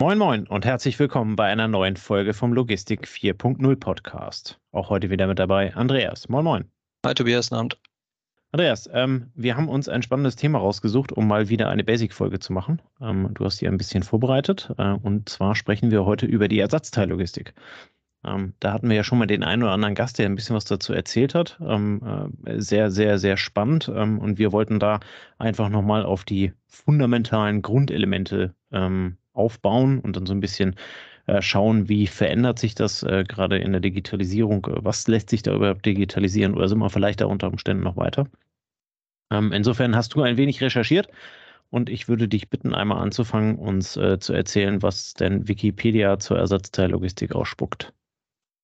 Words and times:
Moin 0.00 0.16
Moin 0.16 0.46
und 0.46 0.64
herzlich 0.64 0.98
willkommen 0.98 1.36
bei 1.36 1.44
einer 1.44 1.68
neuen 1.68 1.94
Folge 1.94 2.32
vom 2.32 2.54
Logistik 2.54 3.06
4.0 3.06 3.76
Podcast. 3.76 4.58
Auch 4.72 4.88
heute 4.88 5.10
wieder 5.10 5.26
mit 5.26 5.38
dabei 5.38 5.74
Andreas. 5.74 6.26
Moin 6.30 6.42
Moin. 6.42 6.64
Hi 7.04 7.12
Tobias, 7.12 7.52
Abend. 7.52 7.78
Andreas, 8.50 8.88
ähm, 8.94 9.30
wir 9.34 9.58
haben 9.58 9.68
uns 9.68 9.90
ein 9.90 10.00
spannendes 10.00 10.36
Thema 10.36 10.58
rausgesucht, 10.58 11.12
um 11.12 11.28
mal 11.28 11.50
wieder 11.50 11.68
eine 11.68 11.84
Basic-Folge 11.84 12.38
zu 12.38 12.54
machen. 12.54 12.80
Ähm, 13.02 13.28
du 13.34 13.44
hast 13.44 13.58
hier 13.58 13.68
ein 13.68 13.76
bisschen 13.76 14.02
vorbereitet 14.02 14.72
äh, 14.78 14.92
und 14.92 15.28
zwar 15.28 15.54
sprechen 15.54 15.90
wir 15.90 16.06
heute 16.06 16.24
über 16.24 16.48
die 16.48 16.60
Ersatzteillogistik. 16.60 17.52
Ähm, 18.24 18.54
da 18.58 18.72
hatten 18.72 18.88
wir 18.88 18.96
ja 18.96 19.04
schon 19.04 19.18
mal 19.18 19.26
den 19.26 19.44
einen 19.44 19.64
oder 19.64 19.72
anderen 19.72 19.94
Gast, 19.94 20.18
der 20.18 20.24
ein 20.24 20.34
bisschen 20.34 20.56
was 20.56 20.64
dazu 20.64 20.94
erzählt 20.94 21.34
hat. 21.34 21.58
Ähm, 21.60 22.30
äh, 22.46 22.58
sehr, 22.58 22.90
sehr, 22.90 23.18
sehr 23.18 23.36
spannend. 23.36 23.92
Ähm, 23.94 24.18
und 24.18 24.38
wir 24.38 24.50
wollten 24.52 24.78
da 24.78 25.00
einfach 25.36 25.68
nochmal 25.68 26.06
auf 26.06 26.24
die 26.24 26.54
fundamentalen 26.68 27.60
Grundelemente 27.60 28.54
ähm, 28.72 29.18
aufbauen 29.40 30.00
und 30.00 30.16
dann 30.16 30.26
so 30.26 30.34
ein 30.34 30.40
bisschen 30.40 30.76
äh, 31.26 31.42
schauen, 31.42 31.88
wie 31.88 32.06
verändert 32.06 32.58
sich 32.58 32.74
das 32.74 33.02
äh, 33.02 33.24
gerade 33.26 33.58
in 33.58 33.72
der 33.72 33.80
Digitalisierung, 33.80 34.66
was 34.70 35.08
lässt 35.08 35.30
sich 35.30 35.42
da 35.42 35.54
überhaupt 35.54 35.86
digitalisieren 35.86 36.54
oder 36.54 36.68
sind 36.68 36.78
wir 36.78 36.90
vielleicht 36.90 37.20
da 37.20 37.26
unter 37.26 37.48
Umständen 37.48 37.82
noch 37.82 37.96
weiter. 37.96 38.26
Ähm, 39.30 39.52
insofern 39.52 39.96
hast 39.96 40.14
du 40.14 40.22
ein 40.22 40.36
wenig 40.36 40.60
recherchiert 40.60 41.08
und 41.70 41.88
ich 41.88 42.08
würde 42.08 42.28
dich 42.28 42.50
bitten, 42.50 42.74
einmal 42.74 42.98
anzufangen, 43.02 43.56
uns 43.56 43.96
äh, 43.96 44.18
zu 44.18 44.32
erzählen, 44.32 44.82
was 44.82 45.14
denn 45.14 45.46
Wikipedia 45.48 46.18
zur 46.18 46.38
Ersatzteillogistik 46.38 47.34
ausspuckt. 47.34 47.92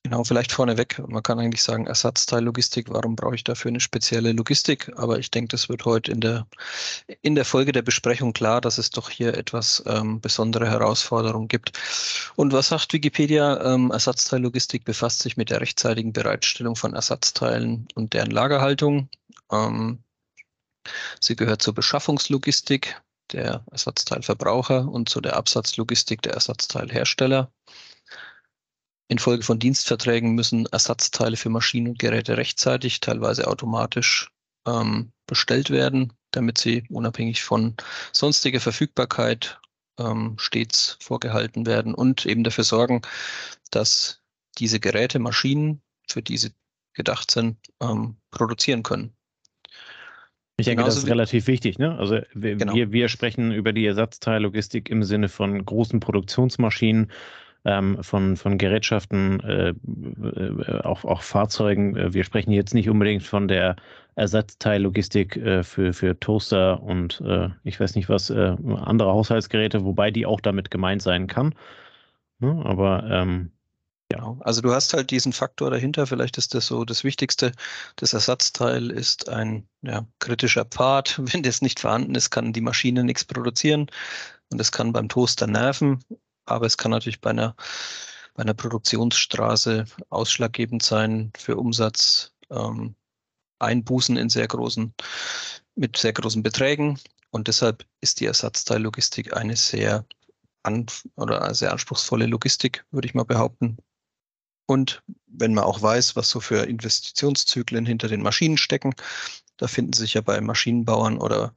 Genau, 0.06 0.22
vielleicht 0.22 0.52
vorneweg. 0.52 1.02
Man 1.08 1.20
kann 1.24 1.40
eigentlich 1.40 1.64
sagen, 1.64 1.88
Ersatzteillogistik, 1.88 2.86
warum 2.90 3.16
brauche 3.16 3.34
ich 3.34 3.42
dafür 3.42 3.70
eine 3.70 3.80
spezielle 3.80 4.30
Logistik? 4.30 4.88
Aber 4.94 5.18
ich 5.18 5.32
denke, 5.32 5.48
das 5.48 5.68
wird 5.68 5.84
heute 5.84 6.12
in 6.12 6.20
der, 6.20 6.46
in 7.22 7.34
der 7.34 7.44
Folge 7.44 7.72
der 7.72 7.82
Besprechung 7.82 8.32
klar, 8.32 8.60
dass 8.60 8.78
es 8.78 8.90
doch 8.90 9.10
hier 9.10 9.36
etwas 9.36 9.82
ähm, 9.84 10.20
besondere 10.20 10.70
Herausforderungen 10.70 11.48
gibt. 11.48 11.72
Und 12.36 12.52
was 12.52 12.68
sagt 12.68 12.92
Wikipedia? 12.92 13.60
Ähm, 13.74 13.90
Ersatzteillogistik 13.90 14.84
befasst 14.84 15.18
sich 15.24 15.36
mit 15.36 15.50
der 15.50 15.60
rechtzeitigen 15.60 16.12
Bereitstellung 16.12 16.76
von 16.76 16.94
Ersatzteilen 16.94 17.88
und 17.96 18.12
deren 18.12 18.30
Lagerhaltung. 18.30 19.08
Ähm, 19.50 20.04
sie 21.18 21.34
gehört 21.34 21.62
zur 21.62 21.74
Beschaffungslogistik 21.74 22.94
der 23.32 23.64
Ersatzteilverbraucher 23.72 24.86
und 24.88 25.08
zu 25.08 25.20
der 25.20 25.34
Absatzlogistik 25.34 26.22
der 26.22 26.34
Ersatzteilhersteller. 26.34 27.50
Infolge 29.08 29.44
von 29.44 29.58
Dienstverträgen 29.58 30.34
müssen 30.34 30.66
Ersatzteile 30.66 31.36
für 31.36 31.48
Maschinen 31.48 31.88
und 31.88 31.98
Geräte 31.98 32.36
rechtzeitig, 32.36 33.00
teilweise 33.00 33.46
automatisch 33.46 34.30
ähm, 34.66 35.12
bestellt 35.26 35.70
werden, 35.70 36.12
damit 36.32 36.58
sie 36.58 36.84
unabhängig 36.90 37.44
von 37.44 37.76
sonstiger 38.12 38.60
Verfügbarkeit 38.60 39.60
ähm, 39.98 40.34
stets 40.38 40.98
vorgehalten 41.00 41.66
werden 41.66 41.94
und 41.94 42.26
eben 42.26 42.44
dafür 42.44 42.64
sorgen, 42.64 43.02
dass 43.70 44.20
diese 44.58 44.80
Geräte, 44.80 45.18
Maschinen, 45.18 45.82
für 46.08 46.22
die 46.22 46.36
sie 46.36 46.50
gedacht 46.94 47.30
sind, 47.30 47.58
ähm, 47.80 48.16
produzieren 48.30 48.82
können. 48.82 49.12
Ich 50.58 50.64
denke, 50.64 50.82
Genauso 50.82 50.96
das 50.96 51.04
ist 51.04 51.10
relativ 51.10 51.46
wichtig. 51.48 51.78
Ne? 51.78 51.98
Also 51.98 52.20
wir, 52.32 52.56
genau. 52.56 52.74
wir, 52.74 52.90
wir 52.90 53.08
sprechen 53.08 53.52
über 53.52 53.74
die 53.74 53.84
Ersatzteillogistik 53.84 54.88
im 54.88 55.02
Sinne 55.02 55.28
von 55.28 55.62
großen 55.62 56.00
Produktionsmaschinen, 56.00 57.12
ähm, 57.66 58.02
von, 58.02 58.36
von 58.36 58.58
Gerätschaften, 58.58 59.40
äh, 59.40 59.68
äh, 59.70 60.80
auch, 60.82 61.04
auch 61.04 61.22
Fahrzeugen. 61.22 61.96
Äh, 61.96 62.14
wir 62.14 62.24
sprechen 62.24 62.52
jetzt 62.52 62.74
nicht 62.74 62.88
unbedingt 62.88 63.24
von 63.24 63.48
der 63.48 63.74
Ersatzteillogistik 64.14 65.36
äh, 65.36 65.62
für, 65.64 65.92
für 65.92 66.18
Toaster 66.18 66.80
und 66.82 67.20
äh, 67.26 67.48
ich 67.64 67.80
weiß 67.80 67.96
nicht 67.96 68.08
was, 68.08 68.30
äh, 68.30 68.56
andere 68.84 69.12
Haushaltsgeräte, 69.12 69.84
wobei 69.84 70.12
die 70.12 70.26
auch 70.26 70.40
damit 70.40 70.70
gemeint 70.70 71.02
sein 71.02 71.26
kann. 71.26 71.54
Ne? 72.38 72.62
Aber 72.64 73.04
ähm, 73.10 73.50
ja. 74.12 74.18
Genau. 74.18 74.38
Also 74.40 74.60
du 74.60 74.72
hast 74.72 74.94
halt 74.94 75.10
diesen 75.10 75.32
Faktor 75.32 75.70
dahinter, 75.70 76.06
vielleicht 76.06 76.38
ist 76.38 76.54
das 76.54 76.66
so 76.68 76.84
das 76.84 77.02
Wichtigste. 77.02 77.50
Das 77.96 78.12
Ersatzteil 78.12 78.90
ist 78.92 79.28
ein 79.28 79.66
ja, 79.82 80.06
kritischer 80.20 80.64
Pfad. 80.64 81.18
Wenn 81.32 81.42
das 81.42 81.60
nicht 81.62 81.80
vorhanden 81.80 82.14
ist, 82.14 82.30
kann 82.30 82.52
die 82.52 82.60
Maschine 82.60 83.02
nichts 83.02 83.24
produzieren 83.24 83.90
und 84.52 84.60
es 84.60 84.70
kann 84.70 84.92
beim 84.92 85.08
Toaster 85.08 85.48
nerven 85.48 85.98
aber 86.46 86.66
es 86.66 86.76
kann 86.76 86.90
natürlich 86.90 87.20
bei 87.20 87.30
einer, 87.30 87.54
bei 88.34 88.42
einer 88.42 88.54
Produktionsstraße 88.54 89.84
ausschlaggebend 90.10 90.82
sein 90.82 91.32
für 91.36 91.56
Umsatz, 91.56 92.32
ähm, 92.50 92.94
Einbußen 93.58 94.16
in 94.16 94.28
sehr 94.28 94.46
großen, 94.46 94.94
mit 95.74 95.96
sehr 95.96 96.12
großen 96.12 96.42
Beträgen. 96.42 96.98
Und 97.30 97.48
deshalb 97.48 97.86
ist 98.00 98.20
die 98.20 98.26
Ersatzteillogistik 98.26 99.36
eine 99.36 99.56
sehr 99.56 100.04
an, 100.62 100.86
oder 101.16 101.42
eine 101.42 101.54
sehr 101.54 101.72
anspruchsvolle 101.72 102.26
Logistik, 102.26 102.84
würde 102.90 103.08
ich 103.08 103.14
mal 103.14 103.24
behaupten. 103.24 103.78
Und 104.66 105.02
wenn 105.26 105.54
man 105.54 105.64
auch 105.64 105.80
weiß, 105.80 106.16
was 106.16 106.28
so 106.28 106.40
für 106.40 106.64
Investitionszyklen 106.64 107.86
hinter 107.86 108.08
den 108.08 108.22
Maschinen 108.22 108.58
stecken, 108.58 108.94
da 109.56 109.68
finden 109.68 109.92
sich 109.92 110.14
ja 110.14 110.20
bei 110.20 110.40
Maschinenbauern 110.40 111.18
oder 111.18 111.54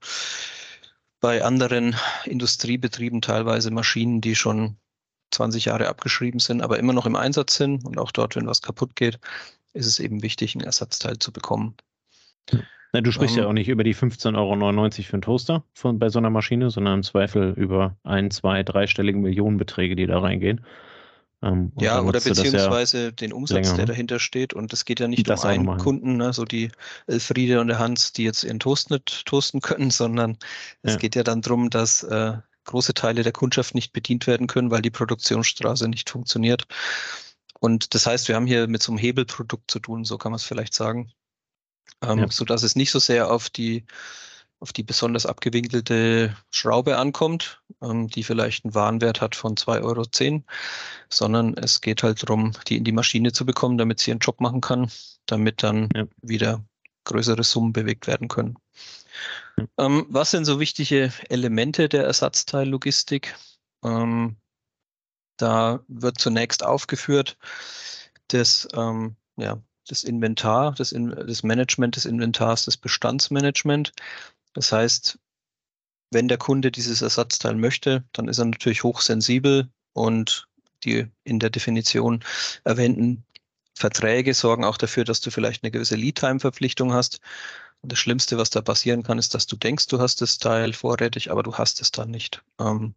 bei 1.19 1.43
anderen 1.43 1.95
Industriebetrieben 2.25 3.21
teilweise 3.21 3.71
Maschinen, 3.71 4.21
die 4.21 4.35
schon 4.35 4.77
20 5.31 5.65
Jahre 5.65 5.87
abgeschrieben 5.87 6.39
sind, 6.39 6.61
aber 6.61 6.79
immer 6.79 6.93
noch 6.93 7.05
im 7.05 7.15
Einsatz 7.15 7.55
sind. 7.55 7.85
Und 7.85 7.97
auch 7.97 8.11
dort, 8.11 8.35
wenn 8.35 8.47
was 8.47 8.61
kaputt 8.61 8.95
geht, 8.95 9.19
ist 9.73 9.85
es 9.85 9.99
eben 9.99 10.23
wichtig, 10.23 10.55
ein 10.55 10.61
Ersatzteil 10.61 11.19
zu 11.19 11.31
bekommen. 11.31 11.75
Na, 12.91 13.01
du 13.01 13.11
sprichst 13.11 13.35
um, 13.35 13.39
ja 13.39 13.43
ähm, 13.43 13.49
auch 13.49 13.53
nicht 13.53 13.69
über 13.69 13.83
die 13.83 13.95
15,99 13.95 14.35
Euro 14.35 14.91
für 14.91 15.13
einen 15.13 15.21
Toaster 15.21 15.63
von, 15.73 15.99
bei 15.99 16.09
so 16.09 16.17
einer 16.17 16.31
Maschine, 16.31 16.71
sondern 16.71 16.95
im 16.95 17.03
Zweifel 17.03 17.53
über 17.55 17.95
ein, 18.03 18.31
zwei, 18.31 18.63
dreistelligen 18.63 19.21
Millionenbeträge, 19.21 19.95
die 19.95 20.07
da 20.07 20.19
reingehen. 20.19 20.65
Ähm, 21.41 21.71
ja, 21.79 22.01
oder 22.01 22.19
beziehungsweise 22.19 23.05
ja 23.05 23.11
den 23.11 23.31
Umsatz, 23.31 23.55
länger, 23.55 23.75
der 23.75 23.85
ne? 23.85 23.85
dahinter 23.85 24.19
steht. 24.19 24.53
Und 24.53 24.73
es 24.73 24.83
geht 24.83 24.99
ja 24.99 25.07
nicht 25.07 25.29
um 25.29 25.39
einen 25.39 25.77
Kunden, 25.77 26.17
ne, 26.17 26.33
so 26.33 26.43
die 26.43 26.71
Elfriede 27.07 27.61
und 27.61 27.67
der 27.67 27.79
Hans, 27.79 28.11
die 28.11 28.23
jetzt 28.23 28.43
ihren 28.43 28.59
Toast 28.59 28.91
nicht 28.91 29.25
toasten 29.25 29.61
können, 29.61 29.89
sondern 29.89 30.37
es 30.81 30.93
ja. 30.93 30.99
geht 30.99 31.15
ja 31.15 31.23
dann 31.23 31.41
darum, 31.41 31.69
dass 31.69 32.03
äh, 32.03 32.37
große 32.65 32.93
Teile 32.93 33.23
der 33.23 33.31
Kundschaft 33.31 33.73
nicht 33.73 33.93
bedient 33.93 34.27
werden 34.27 34.47
können, 34.47 34.69
weil 34.69 34.81
die 34.81 34.91
Produktionsstraße 34.91 35.87
nicht 35.87 36.09
funktioniert. 36.09 36.67
Und 37.59 37.93
das 37.93 38.05
heißt, 38.05 38.27
wir 38.27 38.35
haben 38.35 38.47
hier 38.47 38.67
mit 38.67 38.83
so 38.83 38.91
einem 38.91 38.99
Hebelprodukt 38.99 39.71
zu 39.71 39.79
tun, 39.79 40.03
so 40.03 40.17
kann 40.17 40.31
man 40.31 40.37
es 40.37 40.43
vielleicht 40.43 40.73
sagen. 40.73 41.11
Ähm, 42.01 42.19
ja. 42.19 42.27
So 42.29 42.45
dass 42.45 42.63
es 42.63 42.75
nicht 42.75 42.91
so 42.91 42.99
sehr 42.99 43.31
auf 43.31 43.49
die 43.49 43.85
auf 44.59 44.73
die 44.73 44.83
besonders 44.83 45.25
abgewinkelte 45.25 46.35
Schraube 46.51 46.97
ankommt, 46.97 47.61
ähm, 47.81 48.07
die 48.07 48.23
vielleicht 48.23 48.65
einen 48.65 48.75
Warenwert 48.75 49.21
hat 49.21 49.35
von 49.35 49.55
2,10 49.55 49.83
Euro, 49.83 50.43
sondern 51.09 51.53
es 51.55 51.81
geht 51.81 52.03
halt 52.03 52.23
darum, 52.23 52.51
die 52.67 52.77
in 52.77 52.83
die 52.83 52.91
Maschine 52.91 53.31
zu 53.31 53.45
bekommen, 53.45 53.77
damit 53.77 53.99
sie 53.99 54.11
ihren 54.11 54.19
Job 54.19 54.41
machen 54.41 54.61
kann, 54.61 54.91
damit 55.25 55.63
dann 55.63 55.89
ja. 55.95 56.05
wieder 56.21 56.63
größere 57.05 57.43
Summen 57.43 57.73
bewegt 57.73 58.07
werden 58.07 58.27
können. 58.27 58.57
Ja. 59.57 59.65
Ähm, 59.77 60.05
was 60.09 60.31
sind 60.31 60.45
so 60.45 60.59
wichtige 60.59 61.11
Elemente 61.29 61.89
der 61.89 62.03
Ersatzteillogistik? 62.03 63.35
Ähm, 63.83 64.35
da 65.37 65.79
wird 65.87 66.19
zunächst 66.19 66.65
aufgeführt, 66.65 67.37
dass 68.27 68.67
ähm, 68.73 69.15
ja, 69.37 69.61
das 69.87 70.03
Inventar, 70.03 70.73
das, 70.73 70.91
in, 70.91 71.09
das 71.09 71.43
Management 71.43 71.95
des 71.95 72.05
Inventars, 72.05 72.65
das 72.65 72.77
Bestandsmanagement. 72.77 73.93
Das 74.53 74.71
heißt, 74.71 75.19
wenn 76.11 76.27
der 76.27 76.37
Kunde 76.37 76.71
dieses 76.71 77.01
Ersatzteil 77.01 77.55
möchte, 77.55 78.03
dann 78.13 78.27
ist 78.27 78.39
er 78.39 78.45
natürlich 78.45 78.83
hochsensibel 78.83 79.69
und 79.93 80.47
die 80.83 81.07
in 81.23 81.39
der 81.39 81.49
Definition 81.49 82.23
erwähnten 82.63 83.25
Verträge 83.75 84.33
sorgen 84.33 84.65
auch 84.65 84.77
dafür, 84.77 85.05
dass 85.05 85.21
du 85.21 85.31
vielleicht 85.31 85.63
eine 85.63 85.71
gewisse 85.71 85.95
Lead-Time-Verpflichtung 85.95 86.93
hast. 86.93 87.21
Und 87.81 87.93
das 87.93 87.99
Schlimmste, 87.99 88.37
was 88.37 88.49
da 88.49 88.61
passieren 88.61 89.03
kann, 89.03 89.17
ist, 89.19 89.33
dass 89.33 89.47
du 89.47 89.55
denkst, 89.55 89.87
du 89.87 89.99
hast 89.99 90.21
das 90.21 90.37
Teil 90.37 90.73
vorrätig, 90.73 91.31
aber 91.31 91.43
du 91.43 91.55
hast 91.55 91.79
es 91.79 91.91
dann 91.91 92.11
nicht, 92.11 92.43
ähm, 92.59 92.93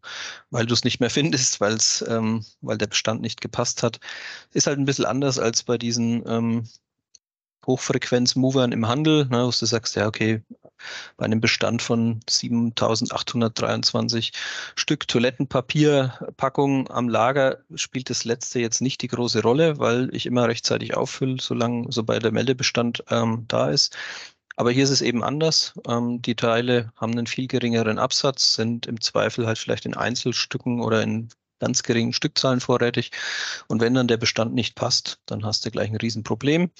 weil 0.50 0.66
du 0.66 0.74
es 0.74 0.82
nicht 0.82 0.98
mehr 0.98 1.10
findest, 1.10 1.60
ähm, 2.08 2.44
weil 2.62 2.78
der 2.78 2.88
Bestand 2.88 3.20
nicht 3.20 3.40
gepasst 3.40 3.84
hat. 3.84 4.00
Ist 4.52 4.66
halt 4.66 4.78
ein 4.78 4.84
bisschen 4.84 5.04
anders 5.04 5.38
als 5.38 5.62
bei 5.62 5.78
diesen 5.78 6.26
ähm, 6.26 6.68
Hochfrequenz-Movern 7.66 8.72
im 8.72 8.88
Handel, 8.88 9.26
ne, 9.26 9.44
wo 9.44 9.50
du 9.50 9.66
sagst, 9.66 9.96
ja, 9.96 10.06
okay, 10.06 10.42
bei 11.16 11.24
einem 11.24 11.40
Bestand 11.40 11.82
von 11.82 12.20
7823 12.28 14.32
Stück 14.74 15.06
Toilettenpapierpackung 15.08 16.90
am 16.90 17.08
Lager 17.08 17.58
spielt 17.74 18.10
das 18.10 18.24
letzte 18.24 18.60
jetzt 18.60 18.80
nicht 18.80 19.02
die 19.02 19.08
große 19.08 19.42
Rolle, 19.42 19.78
weil 19.78 20.14
ich 20.14 20.26
immer 20.26 20.48
rechtzeitig 20.48 20.94
auffülle, 20.94 21.36
solange, 21.40 21.86
sobald 21.90 22.24
der 22.24 22.32
Meldebestand 22.32 23.04
ähm, 23.10 23.44
da 23.48 23.70
ist. 23.70 23.96
Aber 24.56 24.70
hier 24.70 24.84
ist 24.84 24.90
es 24.90 25.02
eben 25.02 25.22
anders. 25.22 25.72
Ähm, 25.88 26.20
die 26.20 26.34
Teile 26.34 26.92
haben 26.96 27.12
einen 27.12 27.26
viel 27.26 27.48
geringeren 27.48 27.98
Absatz, 27.98 28.54
sind 28.54 28.86
im 28.86 29.00
Zweifel 29.00 29.46
halt 29.46 29.58
vielleicht 29.58 29.86
in 29.86 29.96
Einzelstücken 29.96 30.80
oder 30.80 31.02
in 31.02 31.28
ganz 31.58 31.82
geringen 31.82 32.12
Stückzahlen 32.12 32.60
vorrätig. 32.60 33.12
Und 33.68 33.80
wenn 33.80 33.94
dann 33.94 34.08
der 34.08 34.16
Bestand 34.16 34.52
nicht 34.52 34.74
passt, 34.74 35.20
dann 35.26 35.44
hast 35.44 35.64
du 35.64 35.70
gleich 35.70 35.90
ein 35.90 35.96
Riesenproblem. 35.96 36.70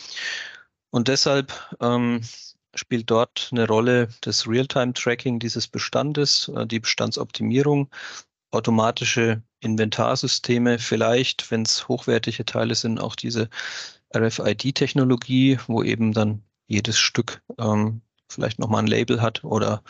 Und 0.93 1.09
deshalb 1.09 1.53
ähm, 1.81 2.21
spielt 2.75 3.11
dort 3.11 3.49
eine 3.51 3.67
Rolle 3.67 4.09
das 4.21 4.47
Realtime-Tracking 4.47 5.39
dieses 5.39 5.67
Bestandes, 5.67 6.51
äh, 6.55 6.67
die 6.67 6.81
Bestandsoptimierung. 6.81 7.91
automatische 8.53 9.43
Inventarsysteme, 9.61 10.79
vielleicht, 10.79 11.51
wenn 11.51 11.63
es 11.63 11.89
hochwertige 11.89 12.45
Teile 12.45 12.75
sind, 12.75 13.01
auch 13.01 13.17
diese 13.17 13.49
RFID-Technologie, 14.15 15.59
wo 15.69 15.83
eben 15.83 16.13
dann 16.13 16.43
jedes 16.67 16.99
Stück 16.99 17.43
ähm, 17.59 18.03
vielleicht 18.29 18.59
nochmal 18.59 18.83
ein 18.83 18.89
Label 18.89 19.23
hat 19.23 19.43
oder 19.45 19.83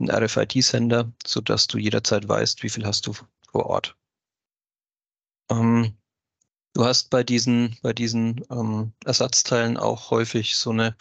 ein 0.00 0.10
RFID-Sender, 0.10 1.12
sodass 1.24 1.68
du 1.68 1.78
jederzeit 1.78 2.28
weißt, 2.28 2.64
wie 2.64 2.70
viel 2.70 2.84
hast 2.84 3.06
du 3.06 3.12
vor 3.52 3.66
Ort. 3.66 3.96
Ähm, 5.50 5.96
du 6.76 6.84
hast 6.84 7.08
bei 7.08 7.24
diesen, 7.24 7.76
bei 7.82 7.94
diesen 7.94 8.44
ähm, 8.50 8.92
Ersatzteilen 9.06 9.78
auch 9.78 10.10
häufig 10.10 10.56
so 10.56 10.70
eine 10.70 10.94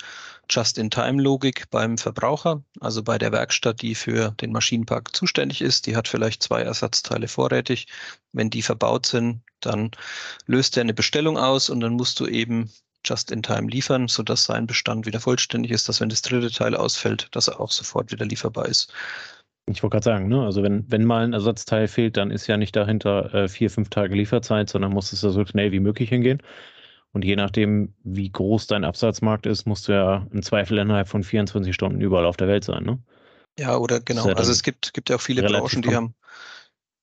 Just-in-Time-Logik 0.49 1.69
beim 1.69 1.97
Verbraucher, 1.97 2.63
also 2.79 3.03
bei 3.03 3.17
der 3.17 3.33
Werkstatt, 3.33 3.81
die 3.81 3.93
für 3.93 4.31
den 4.39 4.53
Maschinenpark 4.53 5.13
zuständig 5.13 5.61
ist. 5.61 5.85
Die 5.85 5.97
hat 5.97 6.07
vielleicht 6.07 6.41
zwei 6.43 6.61
Ersatzteile 6.61 7.27
vorrätig. 7.27 7.87
Wenn 8.31 8.49
die 8.49 8.61
verbaut 8.61 9.05
sind, 9.05 9.41
dann 9.59 9.91
löst 10.45 10.77
er 10.77 10.81
eine 10.81 10.93
Bestellung 10.93 11.37
aus 11.37 11.69
und 11.69 11.81
dann 11.81 11.93
musst 11.93 12.21
du 12.21 12.27
eben 12.27 12.71
just 13.03 13.29
in 13.29 13.43
time 13.43 13.69
liefern, 13.69 14.07
sodass 14.07 14.45
sein 14.45 14.67
Bestand 14.67 15.05
wieder 15.05 15.19
vollständig 15.19 15.71
ist, 15.71 15.89
dass 15.89 15.99
wenn 15.99 16.09
das 16.09 16.21
dritte 16.21 16.51
Teil 16.51 16.75
ausfällt, 16.75 17.27
dass 17.31 17.49
er 17.49 17.59
auch 17.59 17.71
sofort 17.71 18.11
wieder 18.11 18.25
lieferbar 18.25 18.67
ist. 18.67 18.93
Ich 19.67 19.81
wollte 19.81 19.95
gerade 19.95 20.03
sagen, 20.03 20.27
ne? 20.27 20.43
also 20.43 20.61
wenn, 20.61 20.89
wenn 20.91 21.05
mal 21.05 21.23
ein 21.23 21.33
Ersatzteil 21.33 21.87
fehlt, 21.87 22.17
dann 22.17 22.29
ist 22.29 22.47
ja 22.47 22.57
nicht 22.57 22.75
dahinter 22.75 23.33
äh, 23.33 23.47
vier, 23.47 23.69
fünf 23.69 23.89
Tage 23.89 24.15
Lieferzeit, 24.15 24.69
sondern 24.69 24.91
muss 24.91 25.11
es 25.11 25.23
ja 25.23 25.29
so 25.29 25.45
schnell 25.45 25.71
wie 25.71 25.79
möglich 25.79 26.09
hingehen. 26.09 26.43
Und 27.13 27.25
je 27.25 27.35
nachdem, 27.35 27.95
wie 28.03 28.29
groß 28.29 28.67
dein 28.67 28.83
Absatzmarkt 28.83 29.45
ist, 29.45 29.65
musst 29.65 29.87
du 29.87 29.93
ja 29.93 30.27
im 30.31 30.43
Zweifel 30.43 30.77
innerhalb 30.77 31.07
von 31.07 31.23
24 31.23 31.73
Stunden 31.73 32.01
überall 32.01 32.25
auf 32.25 32.37
der 32.37 32.47
Welt 32.47 32.63
sein. 32.63 32.83
Ne? 32.83 32.99
Ja, 33.57 33.77
oder 33.77 34.01
genau. 34.01 34.27
Ja 34.27 34.33
also 34.33 34.51
es 34.51 34.61
gibt, 34.61 34.93
gibt 34.93 35.09
ja 35.09 35.15
auch 35.15 35.21
viele 35.21 35.41
Branchen, 35.41 35.81
die 35.81 35.95
haben 35.95 36.13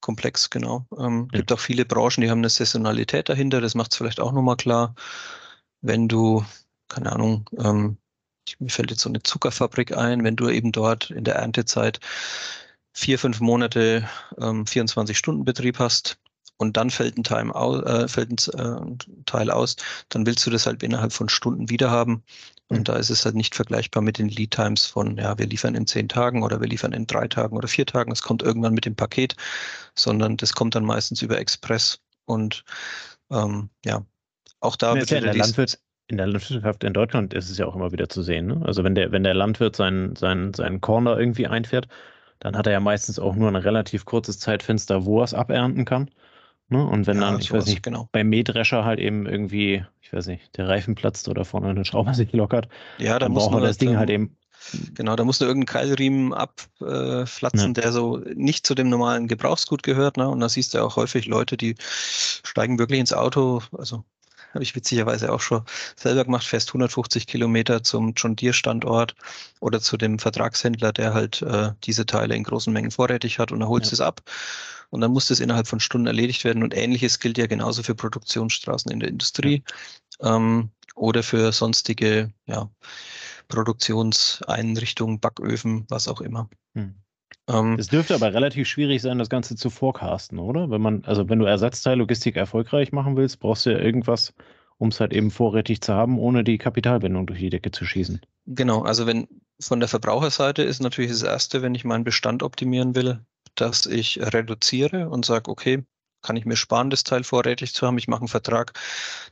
komplex, 0.00 0.50
genau. 0.50 0.87
Ähm, 0.99 1.29
ja. 1.32 1.38
gibt 1.38 1.53
auch 1.53 1.58
viele 1.58 1.85
Branchen, 1.85 2.20
die 2.20 2.31
haben 2.31 2.38
eine 2.38 2.50
Saisonalität 2.50 3.29
dahinter. 3.29 3.61
Das 3.61 3.75
macht 3.75 3.93
es 3.93 3.97
vielleicht 3.97 4.20
auch 4.20 4.32
nochmal 4.32 4.56
klar 4.56 4.94
wenn 5.82 6.08
du, 6.08 6.44
keine 6.88 7.12
Ahnung, 7.12 7.50
ähm, 7.58 7.99
mir 8.59 8.71
fällt 8.71 8.91
jetzt 8.91 9.03
so 9.03 9.09
eine 9.09 9.23
Zuckerfabrik 9.23 9.97
ein, 9.97 10.25
wenn 10.25 10.37
du 10.37 10.49
eben 10.49 10.73
dort 10.73 11.11
in 11.11 11.25
der 11.25 11.37
Erntezeit 11.37 12.00
vier, 12.93 13.19
fünf 13.19 13.41
Monate 13.41 14.09
ähm, 14.39 14.65
24-Stunden-Betrieb 14.65 15.79
hast 15.79 16.19
und 16.59 16.77
dann 16.77 16.91
fällt 16.91 17.17
ein, 17.19 17.25
Teil 17.25 17.50
aus, 17.50 17.83
äh, 17.85 18.09
fällt 18.09 18.31
ein 18.55 18.99
äh, 19.00 19.23
Teil 19.27 19.50
aus, 19.50 19.77
dann 20.11 20.27
willst 20.27 20.47
du 20.47 20.50
das 20.50 20.67
halt 20.67 20.83
innerhalb 20.83 21.12
von 21.12 21.29
Stunden 21.29 21.69
wieder 21.71 21.91
haben. 21.91 22.23
Und 22.69 22.79
mhm. 22.79 22.85
da 22.85 22.97
ist 22.97 23.11
es 23.11 23.25
halt 23.25 23.35
nicht 23.35 23.55
vergleichbar 23.55 24.03
mit 24.03 24.19
den 24.19 24.29
Lead 24.29 24.53
Times 24.53 24.87
von, 24.87 25.17
ja, 25.17 25.37
wir 25.39 25.47
liefern 25.47 25.75
in 25.75 25.87
zehn 25.87 26.09
Tagen 26.09 26.43
oder 26.43 26.61
wir 26.61 26.69
liefern 26.69 26.93
in 26.93 27.06
drei 27.06 27.29
Tagen 27.29 27.56
oder 27.56 27.69
vier 27.69 27.87
Tagen. 27.87 28.12
Es 28.12 28.23
kommt 28.23 28.43
irgendwann 28.43 28.75
mit 28.75 28.85
dem 28.85 28.94
Paket, 28.94 29.37
sondern 29.94 30.37
das 30.37 30.53
kommt 30.53 30.75
dann 30.75 30.85
meistens 30.85 31.21
über 31.23 31.39
Express. 31.39 31.99
Und 32.27 32.65
ähm, 33.31 33.71
ja, 33.85 34.05
auch 34.61 34.77
da 34.77 34.94
wird 34.94 35.11
ja 35.11 35.21
der 35.21 35.35
Landwirt, 35.35 35.81
in 36.12 36.19
der 36.19 36.26
Landwirtschaft 36.26 36.85
in 36.85 36.93
Deutschland 36.93 37.35
ist 37.35 37.50
es 37.50 37.59
ja 37.59 37.67
auch 37.67 37.75
immer 37.75 37.91
wieder 37.91 38.09
zu 38.09 38.23
sehen. 38.23 38.47
Ne? 38.47 38.61
Also 38.64 38.85
wenn 38.85 38.94
der, 38.94 39.12
wenn 39.12 39.25
der 39.25 39.35
Landwirt 39.35 39.75
seinen, 39.75 40.14
seinen, 40.14 40.53
seinen 40.53 40.81
Korn 40.81 41.06
da 41.06 41.19
irgendwie 41.19 41.47
einfährt, 41.47 41.88
dann 42.38 42.56
hat 42.56 42.67
er 42.67 42.73
ja 42.73 42.81
meistens 42.81 43.19
auch 43.19 43.35
nur 43.35 43.49
ein 43.49 43.56
relativ 43.56 44.05
kurzes 44.05 44.38
Zeitfenster, 44.38 45.06
wo 45.06 45.20
er 45.20 45.25
es 45.25 45.35
abernten 45.35 45.85
kann. 45.85 46.11
Ne? 46.69 46.85
Und 46.87 47.06
wenn 47.06 47.17
ja, 47.17 47.31
dann, 47.31 47.41
ich 47.41 47.50
weiß 47.50 47.67
nicht, 47.67 47.82
genau. 47.82 48.09
beim 48.12 48.29
Mähdrescher 48.29 48.85
halt 48.85 49.00
eben 49.00 49.26
irgendwie, 49.26 49.85
ich 50.00 50.12
weiß 50.12 50.26
nicht, 50.26 50.56
der 50.56 50.69
Reifen 50.69 50.94
platzt 50.94 51.29
oder 51.29 51.44
vorne 51.44 51.70
eine 51.70 51.85
Schraube 51.85 52.15
sich 52.15 52.32
lockert, 52.32 52.69
ja, 52.99 53.19
dann, 53.19 53.32
braucht 53.32 53.53
man 53.53 53.62
das 53.62 53.79
Ding 53.79 53.97
halt 53.97 54.11
eben 54.11 54.37
Genau, 54.94 55.17
da 55.17 55.25
musst 55.25 55.41
du 55.41 55.44
irgendeinen 55.44 55.75
Keilriemen 55.75 56.32
abflatzen, 56.32 57.75
ja. 57.75 57.82
der 57.82 57.91
so 57.91 58.19
nicht 58.37 58.65
zu 58.65 58.76
dem 58.76 58.88
normalen 58.91 59.26
Gebrauchsgut 59.26 59.82
gehört. 59.82 60.17
Ne? 60.19 60.29
Und 60.29 60.38
da 60.38 60.49
siehst 60.49 60.75
du 60.75 60.85
auch 60.85 60.94
häufig 60.94 61.26
Leute, 61.26 61.56
die 61.56 61.75
steigen 61.81 62.79
wirklich 62.79 63.00
ins 63.00 63.12
Auto, 63.12 63.62
also 63.76 64.05
habe 64.53 64.63
ich 64.63 64.75
witzigerweise 64.75 65.33
auch 65.33 65.41
schon 65.41 65.63
selber 65.97 66.25
gemacht, 66.25 66.47
fährst 66.47 66.71
150 66.71 67.27
Kilometer 67.27 67.83
zum 67.83 68.15
John 68.17 68.37
Deere 68.37 68.53
Standort 68.53 69.15
oder 69.61 69.81
zu 69.81 69.97
dem 69.97 70.19
Vertragshändler, 70.19 70.93
der 70.93 71.15
halt 71.15 71.43
äh, 71.43 71.71
diese 71.85 72.07
Teile 72.07 72.35
in 72.35 72.45
großen 72.45 72.73
Mengen 72.73 72.91
vorrätig 72.91 73.39
hat 73.39 73.53
und 73.53 73.61
er 73.61 73.69
holt 73.69 73.87
ja. 73.87 73.93
es 73.93 74.01
ab. 74.01 74.23
Und 74.91 75.01
dann 75.01 75.13
muss 75.13 75.29
das 75.29 75.41
innerhalb 75.41 75.67
von 75.67 75.81
Stunden 75.81 76.07
erledigt 76.07 76.45
werden. 76.45 76.63
Und 76.63 76.77
ähnliches 76.77 77.19
gilt 77.19 77.39
ja 77.39 77.47
genauso 77.47 77.83
für 77.83 77.95
Produktionsstraßen 77.95 78.93
in 78.93 79.01
der 79.01 79.09
Industrie 79.09 79.65
ja. 80.21 80.37
ähm, 80.37 80.71
oder 80.95 81.23
für 81.23 81.51
sonstige 81.53 82.31
ja, 82.47 82.71
Produktionseinrichtungen, 83.49 85.19
Backöfen, 85.19 85.87
was 85.89 86.09
auch 86.09 86.21
immer. 86.21 86.51
Hm. 86.75 87.02
Ähm, 87.49 87.76
es 87.79 87.88
dürfte 87.88 88.14
aber 88.14 88.32
relativ 88.32 88.69
schwierig 88.69 89.02
sein, 89.02 89.19
das 89.19 89.29
Ganze 89.29 89.56
zu 89.56 89.70
forecasten, 89.70 90.38
oder? 90.38 90.70
Wenn 90.70 90.81
man, 90.81 91.05
also 91.05 91.29
wenn 91.29 91.38
du 91.38 91.44
Ersatzteillogistik 91.44 92.37
erfolgreich 92.37 92.93
machen 92.93 93.17
willst, 93.17 93.40
brauchst 93.40 93.67
du 93.67 93.70
ja 93.70 93.79
irgendwas, 93.79 94.34
um 94.79 94.88
es 94.88 95.00
halt 95.00 95.12
eben 95.12 95.31
vorrätig 95.31 95.81
zu 95.81 95.94
haben, 95.94 96.19
ohne 96.19 96.44
die 96.44 96.58
Kapitalbindung 96.58 97.26
durch 97.26 97.40
die 97.40 97.50
Decke 97.50 97.70
zu 97.70 97.84
schießen. 97.84 98.20
Genau, 98.46 98.82
also 98.82 99.06
wenn 99.06 99.29
von 99.61 99.81
der 99.81 99.88
Verbraucherseite 99.88 100.62
ist 100.62 100.81
natürlich 100.81 101.11
das 101.11 101.23
Erste, 101.23 101.62
wenn 101.62 101.75
ich 101.75 101.84
meinen 101.84 102.05
Bestand 102.05 102.43
optimieren 102.43 102.94
will, 102.94 103.20
dass 103.55 103.87
ich 103.87 104.19
reduziere 104.20 105.08
und 105.08 105.25
sage, 105.25 105.50
okay, 105.50 105.84
kann 106.23 106.37
ich 106.37 106.46
mir 106.46 106.56
sparen, 106.56 106.90
das 106.90 107.05
Teil 107.05 107.25
vorrätig 107.25 107.75
zu 107.75 107.87
haben. 107.87 107.99
Ich 107.99 108.08
mache 108.08 108.20
einen 108.20 108.29
Vertrag, 108.29 108.73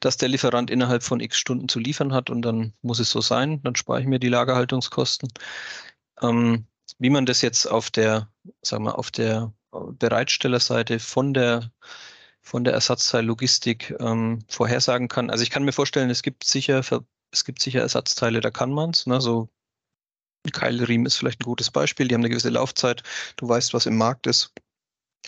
dass 0.01 0.17
der 0.17 0.29
Lieferant 0.29 0.71
innerhalb 0.71 1.03
von 1.03 1.21
x 1.21 1.39
Stunden 1.39 1.69
zu 1.69 1.79
liefern 1.79 2.13
hat 2.13 2.31
und 2.31 2.43
dann 2.43 2.75
muss 2.83 2.99
es 2.99 3.11
so 3.11 3.21
sein. 3.21 3.63
Dann 3.63 3.77
spare 3.77 4.01
ich 4.01 4.07
mir 4.07 4.19
die 4.19 4.29
Lagerhaltungskosten. 4.29 5.31
Ähm, 6.21 6.67
wie 6.99 7.11
man 7.11 7.27
das 7.27 7.43
jetzt 7.43 7.67
auf 7.67 7.91
der, 7.91 8.29
sagen 8.63 8.85
wir, 8.85 8.99
auf 8.99 9.11
der 9.11 9.53
Bereitstellerseite 9.71 10.99
von 10.99 11.35
der 11.35 11.71
von 12.43 12.65
der 12.65 12.73
Ersatzteillogistik 12.73 13.95
ähm, 14.01 14.41
vorhersagen 14.49 15.09
kann. 15.09 15.31
Also 15.31 15.43
ich 15.43 15.51
kann 15.51 15.63
mir 15.63 15.73
vorstellen, 15.73 16.11
es 16.11 16.23
gibt 16.23 16.45
sicher 16.45 16.83
es 17.33 17.45
gibt 17.45 17.63
sicher 17.63 17.81
Ersatzteile, 17.81 18.41
da 18.41 18.51
kann 18.51 18.73
man 18.73 18.91
es. 18.91 19.07
Ne? 19.07 19.21
So 19.21 19.49
Keilriemen 20.53 21.07
ist 21.07 21.17
vielleicht 21.17 21.41
ein 21.41 21.45
gutes 21.45 21.71
Beispiel. 21.71 22.09
Die 22.09 22.15
haben 22.15 22.23
eine 22.23 22.31
gewisse 22.31 22.49
Laufzeit. 22.49 23.03
Du 23.37 23.49
weißt, 23.49 23.75
was 23.75 23.87
im 23.87 23.97
Markt 23.97 24.27
ist. 24.27 24.53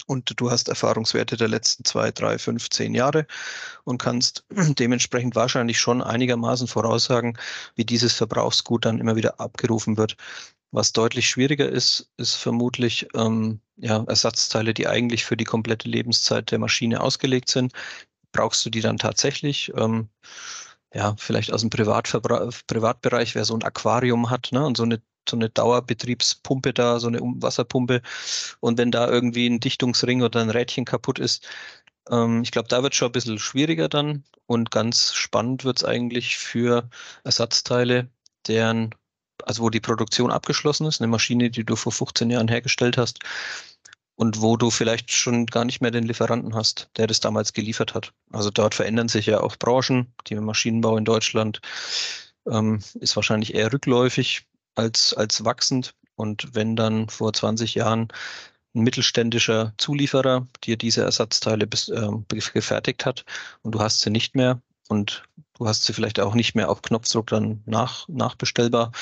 Und 0.06 0.40
du 0.40 0.50
hast 0.50 0.68
Erfahrungswerte 0.68 1.36
der 1.36 1.48
letzten 1.48 1.84
zwei, 1.84 2.10
drei, 2.10 2.38
fünf, 2.38 2.70
zehn 2.70 2.94
Jahre 2.94 3.26
und 3.84 3.98
kannst 3.98 4.44
dementsprechend 4.50 5.34
wahrscheinlich 5.34 5.78
schon 5.78 6.02
einigermaßen 6.02 6.66
voraussagen, 6.66 7.38
wie 7.76 7.84
dieses 7.84 8.14
Verbrauchsgut 8.14 8.86
dann 8.86 8.98
immer 8.98 9.16
wieder 9.16 9.38
abgerufen 9.38 9.98
wird. 9.98 10.16
Was 10.72 10.92
deutlich 10.92 11.28
schwieriger 11.28 11.68
ist, 11.68 12.10
ist 12.16 12.34
vermutlich 12.34 13.06
ähm, 13.14 13.60
ja, 13.76 14.02
Ersatzteile, 14.04 14.74
die 14.74 14.88
eigentlich 14.88 15.24
für 15.24 15.36
die 15.36 15.44
komplette 15.44 15.88
Lebenszeit 15.88 16.50
der 16.50 16.58
Maschine 16.58 17.02
ausgelegt 17.02 17.50
sind. 17.50 17.72
Brauchst 18.32 18.64
du 18.64 18.70
die 18.70 18.80
dann 18.80 18.96
tatsächlich? 18.96 19.70
Ähm, 19.76 20.08
ja, 20.94 21.14
vielleicht 21.18 21.52
aus 21.52 21.60
dem 21.62 21.70
Privatbereich, 21.70 23.34
wer 23.34 23.44
so 23.44 23.54
ein 23.54 23.62
Aquarium 23.62 24.30
hat 24.30 24.48
ne, 24.52 24.64
und 24.64 24.76
so 24.76 24.84
eine, 24.84 25.02
so 25.28 25.36
eine 25.36 25.50
Dauerbetriebspumpe 25.50 26.72
da, 26.72 27.00
so 27.00 27.08
eine 27.08 27.20
Wasserpumpe. 27.20 28.02
Und 28.60 28.78
wenn 28.78 28.90
da 28.90 29.08
irgendwie 29.08 29.48
ein 29.48 29.60
Dichtungsring 29.60 30.22
oder 30.22 30.40
ein 30.40 30.50
Rädchen 30.50 30.84
kaputt 30.86 31.18
ist, 31.18 31.46
ähm, 32.10 32.42
ich 32.42 32.50
glaube, 32.50 32.68
da 32.68 32.82
wird 32.82 32.94
schon 32.94 33.08
ein 33.08 33.12
bisschen 33.12 33.38
schwieriger 33.38 33.88
dann. 33.88 34.24
Und 34.46 34.70
ganz 34.70 35.14
spannend 35.14 35.64
wird 35.64 35.78
es 35.78 35.84
eigentlich 35.84 36.36
für 36.38 36.88
Ersatzteile, 37.24 38.10
deren 38.46 38.94
also 39.46 39.62
wo 39.62 39.70
die 39.70 39.80
Produktion 39.80 40.30
abgeschlossen 40.30 40.86
ist, 40.86 41.00
eine 41.00 41.08
Maschine, 41.08 41.50
die 41.50 41.64
du 41.64 41.76
vor 41.76 41.92
15 41.92 42.30
Jahren 42.30 42.48
hergestellt 42.48 42.96
hast 42.96 43.20
und 44.16 44.40
wo 44.40 44.56
du 44.56 44.70
vielleicht 44.70 45.12
schon 45.12 45.46
gar 45.46 45.64
nicht 45.64 45.80
mehr 45.80 45.90
den 45.90 46.04
Lieferanten 46.04 46.54
hast, 46.54 46.90
der 46.96 47.06
das 47.06 47.20
damals 47.20 47.52
geliefert 47.52 47.94
hat. 47.94 48.12
Also 48.30 48.50
dort 48.50 48.74
verändern 48.74 49.08
sich 49.08 49.26
ja 49.26 49.40
auch 49.40 49.56
Branchen. 49.56 50.12
Die 50.28 50.34
Maschinenbau 50.36 50.96
in 50.96 51.04
Deutschland 51.04 51.60
ähm, 52.46 52.80
ist 53.00 53.16
wahrscheinlich 53.16 53.54
eher 53.54 53.72
rückläufig 53.72 54.46
als, 54.74 55.14
als 55.14 55.44
wachsend. 55.44 55.94
Und 56.14 56.54
wenn 56.54 56.76
dann 56.76 57.08
vor 57.08 57.32
20 57.32 57.74
Jahren 57.74 58.08
ein 58.74 58.82
mittelständischer 58.82 59.74
Zulieferer 59.78 60.46
dir 60.64 60.76
diese 60.76 61.02
Ersatzteile 61.02 61.66
bis, 61.66 61.88
äh, 61.88 62.08
gefertigt 62.28 63.04
hat 63.04 63.24
und 63.62 63.74
du 63.74 63.80
hast 63.80 64.00
sie 64.00 64.10
nicht 64.10 64.34
mehr 64.34 64.60
und 64.88 65.24
du 65.54 65.66
hast 65.66 65.84
sie 65.84 65.92
vielleicht 65.92 66.20
auch 66.20 66.34
nicht 66.34 66.54
mehr 66.54 66.70
auf 66.70 66.82
Knopfdruck 66.82 67.28
dann 67.28 67.62
nach, 67.66 68.08
nachbestellbar, 68.08 68.92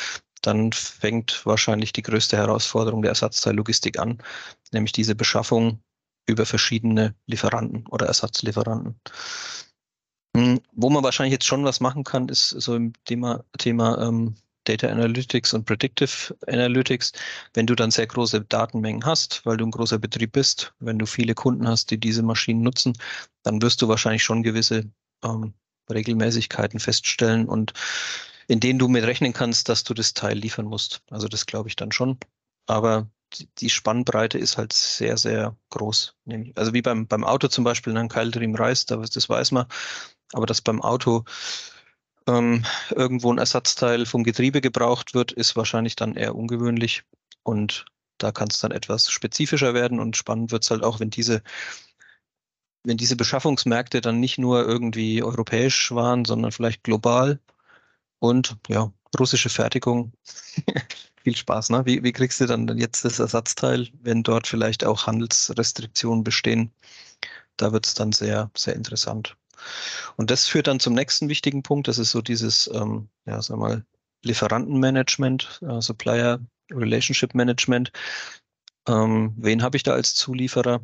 dann 0.43 0.73
fängt 0.73 1.45
wahrscheinlich 1.45 1.93
die 1.93 2.03
größte 2.03 2.37
Herausforderung 2.37 3.03
der 3.03 3.11
Ersatzteillogistik 3.11 3.99
an, 3.99 4.19
nämlich 4.73 4.93
diese 4.93 5.15
Beschaffung 5.15 5.83
über 6.27 6.47
verschiedene 6.47 7.15
Lieferanten 7.27 7.87
oder 7.89 8.07
Ersatzlieferanten. 8.07 9.01
Hm, 10.37 10.61
wo 10.73 10.91
man 10.91 11.03
wahrscheinlich 11.03 11.33
jetzt 11.33 11.47
schon 11.47 11.65
was 11.65 11.81
machen 11.81 12.05
kann, 12.05 12.29
ist 12.29 12.51
so 12.51 12.75
im 12.77 12.93
Thema, 13.05 13.45
Thema 13.59 13.99
ähm, 14.07 14.37
Data 14.65 14.89
Analytics 14.89 15.55
und 15.55 15.65
Predictive 15.65 16.37
Analytics. 16.47 17.13
Wenn 17.55 17.67
du 17.67 17.75
dann 17.75 17.91
sehr 17.91 18.07
große 18.07 18.43
Datenmengen 18.43 19.05
hast, 19.05 19.45
weil 19.45 19.57
du 19.57 19.67
ein 19.67 19.71
großer 19.73 19.99
Betrieb 19.99 20.33
bist, 20.33 20.73
wenn 20.79 20.99
du 20.99 21.07
viele 21.07 21.35
Kunden 21.35 21.67
hast, 21.67 21.91
die 21.91 21.99
diese 21.99 22.23
Maschinen 22.23 22.63
nutzen, 22.63 22.93
dann 23.43 23.61
wirst 23.63 23.83
du 23.83 23.89
wahrscheinlich 23.89 24.23
schon 24.23 24.43
gewisse 24.43 24.89
ähm, 25.25 25.55
Regelmäßigkeiten 25.91 26.79
feststellen 26.79 27.49
und 27.49 27.73
in 28.51 28.59
denen 28.59 28.81
du 28.81 28.89
mit 28.89 29.05
rechnen 29.05 29.33
kannst, 29.33 29.69
dass 29.69 29.85
du 29.85 29.95
das 29.95 30.13
Teil 30.13 30.37
liefern 30.37 30.67
musst. 30.67 31.03
Also 31.09 31.29
das 31.29 31.47
glaube 31.47 31.69
ich 31.69 31.77
dann 31.77 31.93
schon. 31.93 32.19
Aber 32.67 33.09
die 33.59 33.71
Spannbreite 33.71 34.39
ist 34.39 34.57
halt 34.59 34.73
sehr, 34.73 35.17
sehr 35.19 35.57
groß. 35.69 36.17
Also 36.57 36.75
wie 36.75 36.83
beim, 36.83 37.07
beim 37.07 37.23
Auto 37.23 37.47
zum 37.47 37.63
Beispiel, 37.63 37.97
ein 37.97 38.09
Keilriemen 38.09 38.57
reißt, 38.57 38.91
das 38.91 39.29
weiß 39.29 39.53
man. 39.53 39.67
Aber 40.33 40.47
dass 40.47 40.63
beim 40.63 40.83
Auto 40.83 41.23
ähm, 42.27 42.65
irgendwo 42.91 43.33
ein 43.33 43.39
Ersatzteil 43.39 44.05
vom 44.05 44.25
Getriebe 44.25 44.61
gebraucht 44.61 45.15
wird, 45.15 45.31
ist 45.31 45.55
wahrscheinlich 45.55 45.95
dann 45.95 46.17
eher 46.17 46.35
ungewöhnlich. 46.35 47.05
Und 47.45 47.85
da 48.19 48.33
kann 48.33 48.49
es 48.51 48.59
dann 48.59 48.73
etwas 48.73 49.13
spezifischer 49.13 49.75
werden 49.75 50.01
und 50.01 50.17
spannend 50.17 50.51
wird 50.51 50.65
es 50.65 50.73
halt 50.73 50.83
auch, 50.83 50.99
wenn 50.99 51.11
diese, 51.11 51.45
wenn 52.83 52.97
diese 52.97 53.15
Beschaffungsmärkte 53.15 54.01
dann 54.01 54.19
nicht 54.19 54.39
nur 54.39 54.67
irgendwie 54.67 55.23
europäisch 55.23 55.93
waren, 55.93 56.25
sondern 56.25 56.51
vielleicht 56.51 56.83
global. 56.83 57.39
Und 58.21 58.57
ja, 58.69 58.93
russische 59.19 59.49
Fertigung. 59.49 60.13
Viel 61.23 61.37
Spaß, 61.37 61.71
ne? 61.71 61.85
Wie, 61.85 62.03
wie 62.03 62.13
kriegst 62.13 62.41
du 62.41 62.47
dann 62.47 62.67
jetzt 62.79 63.05
das 63.05 63.19
Ersatzteil, 63.19 63.89
wenn 64.03 64.23
dort 64.23 64.47
vielleicht 64.47 64.85
auch 64.85 65.07
Handelsrestriktionen 65.07 66.25
bestehen? 66.25 66.73
Da 67.57 67.73
wird 67.73 67.87
es 67.87 67.95
dann 67.95 68.13
sehr, 68.13 68.51
sehr 68.57 68.75
interessant. 68.75 69.37
Und 70.17 70.31
das 70.31 70.47
führt 70.47 70.67
dann 70.67 70.81
zum 70.81 70.95
nächsten 70.95 71.29
wichtigen 71.29 71.63
Punkt. 71.63 71.89
Das 71.89 71.99
ist 71.99 72.13
so 72.13 72.23
dieses, 72.23 72.71
ähm, 72.73 73.09
ja, 73.27 73.43
sag 73.43 73.59
mal, 73.59 73.85
Lieferantenmanagement, 74.23 75.61
äh, 75.63 75.81
Supplier 75.81 76.41
Relationship 76.71 77.35
Management. 77.35 77.93
Ähm, 78.89 79.35
wen 79.37 79.63
habe 79.63 79.77
ich 79.77 79.83
da 79.83 79.93
als 79.93 80.15
Zulieferer? 80.15 80.81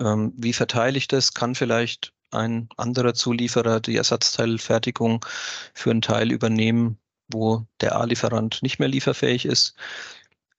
Ähm, 0.00 0.32
wie 0.36 0.52
verteile 0.52 0.98
ich 0.98 1.08
das? 1.08 1.34
Kann 1.34 1.54
vielleicht 1.54 2.12
ein 2.30 2.68
anderer 2.76 3.14
Zulieferer 3.14 3.80
die 3.80 3.96
Ersatzteilfertigung 3.96 5.24
für 5.74 5.90
einen 5.90 6.02
Teil 6.02 6.32
übernehmen, 6.32 6.98
wo 7.28 7.66
der 7.80 7.96
A-Lieferant 7.96 8.62
nicht 8.62 8.78
mehr 8.78 8.88
lieferfähig 8.88 9.46
ist? 9.46 9.76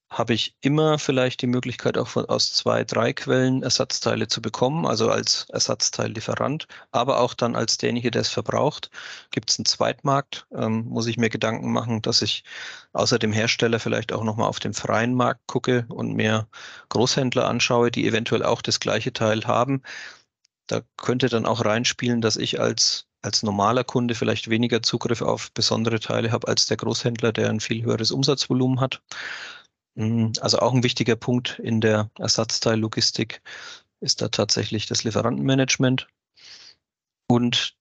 habe 0.10 0.34
ich 0.34 0.56
immer 0.62 1.00
vielleicht 1.00 1.42
die 1.42 1.48
Möglichkeit, 1.48 1.98
auch 1.98 2.08
von, 2.08 2.26
aus 2.26 2.54
zwei, 2.54 2.84
drei 2.86 3.12
Quellen 3.14 3.62
Ersatzteile 3.64 4.28
zu 4.28 4.42
bekommen, 4.42 4.86
also 4.86 5.10
als 5.10 5.48
Ersatzteillieferant, 5.50 6.68
aber 6.92 7.20
auch 7.20 7.34
dann 7.34 7.56
als 7.56 7.78
derjenige, 7.78 8.12
der 8.12 8.22
es 8.22 8.30
verbraucht. 8.30 8.90
Gibt 9.32 9.50
es 9.50 9.60
einen 9.60 9.66
Zweitmarkt, 9.66 10.48
ähm, 10.56 10.86
muss 10.88 11.08
ich 11.08 11.18
mir 11.18 11.30
Gedanken 11.30 11.72
machen, 11.74 12.02
dass 12.02 12.22
ich 12.22 12.44
außer 12.94 13.20
dem 13.20 13.34
Hersteller 13.34 13.80
vielleicht 13.80 14.14
auch 14.14 14.24
nochmal 14.24 14.48
auf 14.48 14.60
dem 14.60 14.74
freien 14.74 15.14
Markt 15.14 15.46
gucke 15.48 15.86
und 15.90 16.14
mir 16.14 16.48
Großhändler 16.90 17.48
anschaue, 17.48 17.92
die 17.92 18.08
eventuell 18.08 18.44
auch 18.44 18.62
das 18.62 18.80
gleiche 18.80 19.12
Teil 19.14 19.46
haben. 19.46 19.84
Da 20.68 20.82
könnte 20.98 21.30
dann 21.30 21.46
auch 21.46 21.64
reinspielen, 21.66 22.22
dass 22.22 22.36
ich 22.36 22.60
als 22.60 23.08
als 23.22 23.44
normaler 23.44 23.84
Kunde 23.84 24.16
vielleicht 24.16 24.50
weniger 24.50 24.82
Zugriff 24.82 25.22
auf 25.22 25.52
besondere 25.52 26.00
Teile 26.00 26.32
habe 26.32 26.48
als 26.48 26.68
der 26.68 26.78
Großhändler, 26.78 27.34
der 27.34 27.50
ein 27.50 27.60
viel 27.60 27.84
höheres 27.84 28.12
Umsatzvolumen 28.12 28.80
hat. 28.80 29.02
Mhm, 29.96 30.34
also 30.42 30.60
auch 30.60 30.74
ein 30.74 30.84
wichtiger 30.84 31.16
Punkt 31.16 31.60
in 31.60 31.82
der 31.82 32.10
Ersatzteillogistik 32.18 33.42
ist 34.00 34.22
da 34.22 34.30
tatsächlich 34.30 34.86
das 34.86 35.04
Lieferantenmanagement. 35.04 36.08
Und 37.28 37.76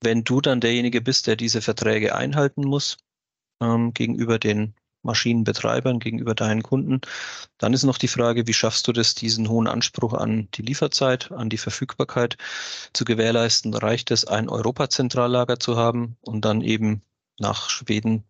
wenn 0.00 0.24
du 0.24 0.40
dann 0.40 0.60
derjenige 0.60 1.00
bist, 1.00 1.26
der 1.26 1.36
diese 1.36 1.60
Verträge 1.60 2.14
einhalten 2.14 2.62
muss 2.62 2.96
ähm, 3.60 3.92
gegenüber 3.92 4.38
den 4.38 4.74
Maschinenbetreibern, 5.06 5.98
gegenüber 5.98 6.34
deinen 6.34 6.62
Kunden, 6.62 7.00
dann 7.58 7.72
ist 7.72 7.84
noch 7.84 7.98
die 7.98 8.08
Frage, 8.08 8.46
wie 8.46 8.52
schaffst 8.52 8.86
du 8.86 8.92
das, 8.92 9.14
diesen 9.14 9.48
hohen 9.48 9.66
Anspruch 9.66 10.12
an 10.12 10.48
die 10.54 10.62
Lieferzeit, 10.62 11.32
an 11.32 11.48
die 11.48 11.58
Verfügbarkeit 11.58 12.36
zu 12.92 13.04
gewährleisten? 13.06 13.72
Reicht 13.72 14.10
es, 14.10 14.26
ein 14.26 14.50
Europazentrallager 14.50 15.58
zu 15.58 15.76
haben 15.76 16.16
und 16.20 16.44
dann 16.44 16.60
eben 16.60 17.02
nach 17.38 17.70
Schweden 17.70 18.24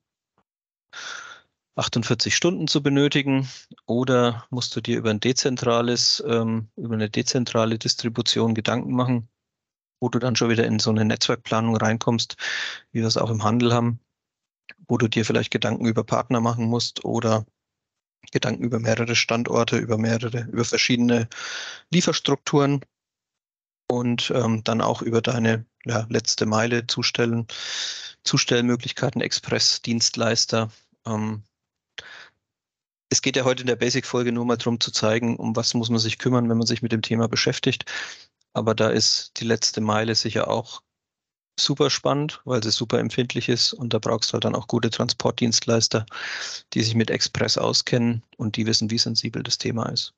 48 1.76 2.34
Stunden 2.34 2.68
zu 2.68 2.82
benötigen? 2.82 3.48
Oder 3.86 4.46
musst 4.50 4.76
du 4.76 4.80
dir 4.80 4.98
über 4.98 5.10
ein 5.10 5.20
dezentrales, 5.20 6.22
ähm, 6.26 6.68
über 6.76 6.94
eine 6.94 7.10
dezentrale 7.10 7.78
Distribution 7.78 8.54
Gedanken 8.54 8.94
machen, 8.94 9.28
wo 10.00 10.08
du 10.08 10.18
dann 10.18 10.36
schon 10.36 10.50
wieder 10.50 10.66
in 10.66 10.78
so 10.78 10.90
eine 10.90 11.04
Netzwerkplanung 11.04 11.76
reinkommst, 11.76 12.36
wie 12.92 13.00
wir 13.00 13.06
es 13.06 13.16
auch 13.16 13.30
im 13.30 13.44
Handel 13.44 13.72
haben, 13.72 14.00
wo 14.88 14.98
du 14.98 15.08
dir 15.08 15.24
vielleicht 15.24 15.50
Gedanken 15.50 15.86
über 15.86 16.04
Partner 16.04 16.40
machen 16.40 16.66
musst 16.66 17.04
oder 17.04 17.46
Gedanken 18.32 18.64
über 18.64 18.78
mehrere 18.78 19.14
Standorte, 19.14 19.76
über 19.78 19.98
mehrere, 19.98 20.48
über 20.50 20.64
verschiedene 20.64 21.28
Lieferstrukturen 21.90 22.80
und 23.88 24.32
ähm, 24.34 24.64
dann 24.64 24.80
auch 24.80 25.02
über 25.02 25.22
deine 25.22 25.64
ja, 25.84 26.06
letzte 26.08 26.46
Meile 26.46 26.86
zustellen, 26.86 27.46
Zustellmöglichkeiten, 28.24 29.20
Expressdienstleister. 29.20 30.70
Ähm, 31.06 31.44
es 33.08 33.22
geht 33.22 33.36
ja 33.36 33.44
heute 33.44 33.60
in 33.60 33.68
der 33.68 33.76
Basic-Folge 33.76 34.32
nur 34.32 34.44
mal 34.44 34.56
darum 34.56 34.80
zu 34.80 34.90
zeigen, 34.90 35.36
um 35.36 35.54
was 35.54 35.74
muss 35.74 35.90
man 35.90 36.00
sich 36.00 36.18
kümmern, 36.18 36.48
wenn 36.48 36.58
man 36.58 36.66
sich 36.66 36.82
mit 36.82 36.90
dem 36.90 37.02
Thema 37.02 37.28
beschäftigt. 37.28 37.84
Aber 38.52 38.74
da 38.74 38.88
ist 38.88 39.38
die 39.38 39.44
letzte 39.44 39.80
Meile 39.80 40.14
sicher 40.14 40.48
auch 40.48 40.82
super 41.58 41.90
spannend, 41.90 42.40
weil 42.44 42.62
sie 42.62 42.70
super 42.70 42.98
empfindlich 42.98 43.48
ist 43.48 43.72
und 43.72 43.94
da 43.94 43.98
brauchst 43.98 44.30
du 44.30 44.34
halt 44.34 44.44
dann 44.44 44.54
auch 44.54 44.66
gute 44.66 44.90
Transportdienstleister, 44.90 46.06
die 46.74 46.82
sich 46.82 46.94
mit 46.94 47.10
Express 47.10 47.58
auskennen 47.58 48.22
und 48.36 48.56
die 48.56 48.66
wissen, 48.66 48.90
wie 48.90 48.98
sensibel 48.98 49.42
das 49.42 49.58
Thema 49.58 49.88
ist. 49.88 50.14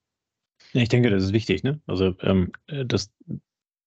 Ich 0.73 0.89
denke, 0.89 1.11
das 1.11 1.25
ist 1.25 1.33
wichtig. 1.33 1.63
Ne? 1.63 1.81
Also 1.87 2.15
ähm, 2.21 2.53
das 2.67 3.11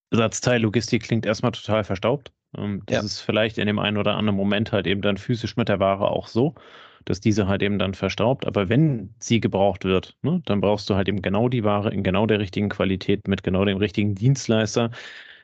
Ersatzteil 0.10 0.62
Logistik 0.62 1.03
klingt 1.03 1.25
erstmal 1.25 1.51
total 1.51 1.84
verstaubt. 1.84 2.31
Ähm, 2.58 2.81
das 2.88 2.96
ja. 2.96 3.03
ist 3.03 3.20
vielleicht 3.20 3.58
in 3.58 3.67
dem 3.67 3.79
einen 3.79 3.98
oder 3.98 4.15
anderen 4.15 4.38
Moment 4.38 4.72
halt 4.72 4.88
eben 4.88 5.01
dann 5.01 5.17
physisch 5.17 5.58
mit 5.58 5.70
der 5.70 5.79
Ware 5.79 6.10
auch 6.10 6.27
so 6.27 6.55
dass 7.05 7.20
diese 7.20 7.48
halt 7.48 7.63
eben 7.63 7.79
dann 7.79 7.93
verstaubt. 7.93 8.46
Aber 8.46 8.70
wenn 8.70 9.13
sie 9.20 9.39
gebraucht 9.39 9.86
wird, 9.86 10.15
ne, 10.22 10.41
dann 10.46 10.62
brauchst 10.62 10.89
du 10.89 10.96
halt 10.96 11.08
eben 11.08 11.22
genau 11.22 11.50
die 11.50 11.63
Ware 11.63 11.91
in 11.91 12.03
genau 12.03 12.25
der 12.25 12.39
richtigen 12.39 12.70
Qualität 12.70 13.27
mit 13.27 13.43
genau 13.43 13.65
dem 13.65 13.77
richtigen 13.77 14.15
Dienstleister, 14.15 14.91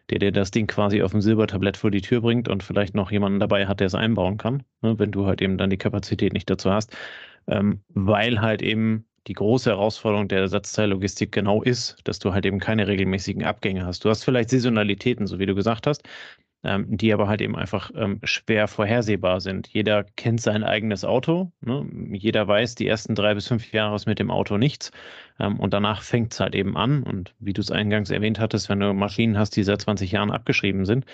der 0.09 0.19
dir 0.19 0.31
das 0.31 0.51
Ding 0.51 0.67
quasi 0.67 1.01
auf 1.01 1.11
dem 1.11 1.21
Silbertablett 1.21 1.77
vor 1.77 1.91
die 1.91 2.01
Tür 2.01 2.21
bringt 2.21 2.47
und 2.47 2.63
vielleicht 2.63 2.95
noch 2.95 3.11
jemanden 3.11 3.39
dabei 3.39 3.67
hat, 3.67 3.79
der 3.79 3.87
es 3.87 3.95
einbauen 3.95 4.37
kann, 4.37 4.63
ne, 4.81 4.97
wenn 4.99 5.11
du 5.11 5.25
halt 5.25 5.41
eben 5.41 5.57
dann 5.57 5.69
die 5.69 5.77
Kapazität 5.77 6.33
nicht 6.33 6.49
dazu 6.49 6.71
hast. 6.71 6.95
Ähm, 7.47 7.81
weil 7.89 8.41
halt 8.41 8.61
eben 8.61 9.05
die 9.27 9.33
große 9.33 9.69
Herausforderung 9.69 10.27
der 10.27 10.39
Ersatzteillogistik 10.39 11.31
genau 11.31 11.61
ist, 11.61 11.97
dass 12.05 12.19
du 12.19 12.33
halt 12.33 12.45
eben 12.45 12.59
keine 12.59 12.87
regelmäßigen 12.87 13.43
Abgänge 13.43 13.85
hast. 13.85 14.05
Du 14.05 14.09
hast 14.09 14.23
vielleicht 14.23 14.49
Saisonalitäten, 14.49 15.27
so 15.27 15.39
wie 15.39 15.45
du 15.45 15.55
gesagt 15.55 15.87
hast, 15.87 16.03
ähm, 16.67 16.97
die 16.97 17.13
aber 17.13 17.29
halt 17.29 17.41
eben 17.41 17.55
einfach 17.55 17.91
ähm, 17.95 18.19
schwer 18.23 18.67
vorhersehbar 18.67 19.39
sind. 19.39 19.67
Jeder 19.69 20.03
kennt 20.03 20.41
sein 20.41 20.63
eigenes 20.63 21.05
Auto. 21.05 21.53
Ne? 21.61 21.87
Jeder 22.11 22.45
weiß, 22.45 22.75
die 22.75 22.87
ersten 22.87 23.15
drei 23.15 23.33
bis 23.33 23.47
fünf 23.47 23.71
Jahre 23.71 23.95
ist 23.95 24.05
mit 24.05 24.19
dem 24.19 24.29
Auto 24.29 24.57
nichts. 24.57 24.91
Ähm, 25.39 25.59
und 25.59 25.73
danach 25.73 26.01
fängt 26.01 26.33
es 26.33 26.39
halt 26.41 26.55
eben 26.55 26.75
an. 26.75 27.03
Und 27.03 27.33
wie 27.39 27.53
du 27.53 27.61
es 27.61 27.71
eingangs 27.71 28.09
erwähnt 28.09 28.39
hattest, 28.39 28.67
wenn 28.67 28.81
du 28.81 28.93
Maschinen 28.93 29.37
hast, 29.37 29.55
die 29.55 29.63
seit 29.63 29.81
20 29.81 30.11
Jahren 30.11 30.29
abgeschrieben 30.29 30.85
sind, 30.85 31.05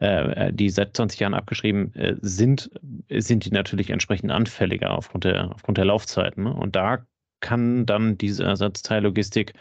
äh, 0.00 0.46
äh 0.46 0.52
die 0.52 0.70
seit 0.70 0.96
20 0.96 1.20
Jahren 1.20 1.34
abgeschrieben 1.34 1.94
äh, 1.94 2.16
sind, 2.22 2.70
sind 3.10 3.44
die 3.44 3.50
natürlich 3.50 3.90
entsprechend 3.90 4.32
anfälliger 4.32 4.92
aufgrund 4.92 5.24
der, 5.24 5.50
aufgrund 5.52 5.76
der 5.76 5.84
Laufzeiten. 5.84 6.44
Ne? 6.44 6.54
Und 6.54 6.74
da 6.74 7.04
kann 7.40 7.84
dann 7.84 8.16
diese 8.16 8.44
Ersatzteillogistik 8.44 9.52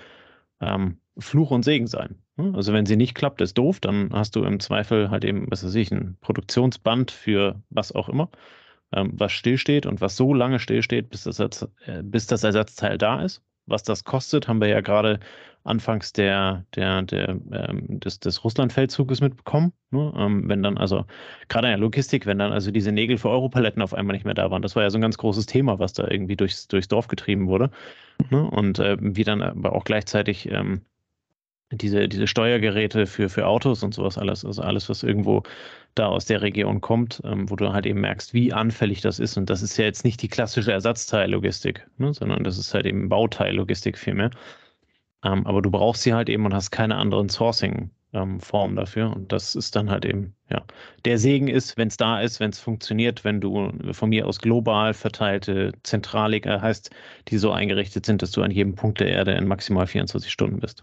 ähm, 0.62 0.98
Fluch 1.18 1.52
und 1.52 1.64
Segen 1.64 1.88
sein. 1.88 2.16
Ne? 2.36 2.54
Also 2.56 2.74
wenn 2.74 2.86
sie 2.86 2.98
nicht 2.98 3.16
klappt, 3.16 3.42
ist 3.42 3.58
doof, 3.58 3.80
dann 3.80 4.10
hast 4.14 4.36
du 4.36 4.44
im 4.44 4.60
Zweifel 4.60 5.10
halt 5.10 5.24
eben, 5.24 5.50
was 5.50 5.64
weiß 5.64 5.76
ich, 5.76 5.92
ein 5.92 6.18
Produktionsband 6.22 7.12
für 7.12 7.62
was 7.70 7.94
auch 7.94 8.10
immer, 8.10 8.30
ähm, 8.94 9.14
was 9.14 9.32
stillsteht 9.32 9.86
und 9.86 10.02
was 10.02 10.18
so 10.18 10.34
lange 10.34 10.60
stillsteht, 10.60 11.10
bis 11.10 11.24
das, 11.24 11.40
äh, 11.40 12.04
bis 12.04 12.28
das 12.28 12.44
Ersatzteil 12.44 12.98
da 12.98 13.22
ist. 13.22 13.42
Was 13.68 13.84
das 13.84 14.04
kostet, 14.04 14.48
haben 14.48 14.62
wir 14.62 14.68
ja 14.68 14.82
gerade 14.82 15.20
anfangs 15.64 16.14
der, 16.14 16.66
der, 16.76 17.02
der, 17.02 17.30
ähm, 17.30 18.00
des, 18.00 18.20
des 18.20 18.44
Russland-Feldzuges 18.44 19.22
mitbekommen. 19.22 19.74
Ne? 19.90 20.14
Ähm, 20.16 20.48
wenn 20.48 20.62
dann 20.62 20.78
also, 20.78 21.06
gerade 21.48 21.68
in 21.68 21.72
der 21.72 21.80
Logistik, 21.80 22.28
wenn 22.28 22.38
dann 22.38 22.52
also 22.52 22.70
diese 22.70 22.92
Nägel 22.92 23.18
für 23.18 23.30
Europaletten 23.30 23.82
auf 23.82 23.96
einmal 23.96 24.16
nicht 24.16 24.26
mehr 24.26 24.36
da 24.36 24.52
waren, 24.52 24.62
das 24.62 24.76
war 24.76 24.84
ja 24.84 24.92
so 24.92 25.00
ein 25.00 25.02
ganz 25.02 25.18
großes 25.18 25.48
Thema, 25.48 25.80
was 25.80 25.94
da 25.94 26.08
irgendwie 26.08 26.36
durchs, 26.36 26.68
durchs 26.68 26.88
Dorf 26.88 27.08
getrieben 27.08 27.48
wurde. 27.48 27.72
Ne? 28.30 28.48
Und 28.48 28.78
äh, 28.78 28.98
wie 29.00 29.24
dann 29.24 29.42
aber 29.42 29.74
auch 29.74 29.84
gleichzeitig 29.84 30.50
ähm, 30.52 30.82
diese, 31.72 32.08
diese 32.08 32.28
Steuergeräte 32.28 33.06
für, 33.08 33.30
für 33.30 33.48
Autos 33.48 33.84
und 33.84 33.94
sowas 33.94 34.18
alles, 34.18 34.46
also 34.46 34.62
alles, 34.62 34.90
was 34.90 35.04
irgendwo 35.04 35.44
da 35.96 36.08
aus 36.08 36.26
der 36.26 36.42
Region 36.42 36.82
kommt, 36.82 37.22
ähm, 37.26 37.50
wo 37.50 37.56
du 37.56 37.74
halt 37.74 37.86
eben 37.86 38.02
merkst, 38.02 38.34
wie 38.34 38.54
anfällig 38.54 39.02
das 39.02 39.20
ist. 39.20 39.38
Und 39.38 39.50
das 39.50 39.62
ist 39.62 39.78
ja 39.78 39.86
jetzt 39.86 40.04
nicht 40.04 40.22
die 40.22 40.28
klassische 40.28 40.72
Ersatzteillogistik, 40.72 41.88
ne, 41.98 42.14
sondern 42.14 42.44
das 42.44 42.58
ist 42.58 42.74
halt 42.74 42.86
eben 42.86 43.10
Bauteillogistik 43.10 43.98
vielmehr. 43.98 44.32
Ähm, 45.24 45.48
aber 45.48 45.62
du 45.62 45.72
brauchst 45.72 46.04
sie 46.04 46.14
halt 46.14 46.30
eben 46.30 46.46
und 46.46 46.54
hast 46.54 46.72
keine 46.72 46.98
anderen 46.98 47.30
Sourcing-Formen 47.30 48.72
ähm, 48.72 48.76
dafür. 48.76 49.16
Und 49.16 49.32
das 49.32 49.56
ist 49.56 49.76
dann 49.76 49.90
halt 49.90 50.06
eben, 50.06 50.36
ja. 50.50 50.64
Der 51.06 51.18
Segen 51.18 51.48
ist, 51.48 51.78
wenn 51.78 51.88
es 51.88 51.98
da 51.98 52.22
ist, 52.22 52.40
wenn 52.40 52.52
es 52.52 52.60
funktioniert, 52.60 53.24
wenn 53.24 53.42
du 53.42 53.72
von 53.92 54.10
mir 54.10 54.28
aus 54.28 54.40
global 54.40 54.94
verteilte 54.94 55.72
Zentralliga 55.84 56.62
heißt, 56.62 56.92
die 57.30 57.38
so 57.38 57.52
eingerichtet 57.52 58.06
sind, 58.06 58.22
dass 58.22 58.32
du 58.32 58.44
an 58.44 58.52
jedem 58.52 58.76
Punkt 58.76 59.00
der 59.00 59.08
Erde 59.08 59.32
in 59.34 59.48
maximal 59.48 59.88
24 59.88 60.32
Stunden 60.32 60.60
bist. 60.60 60.82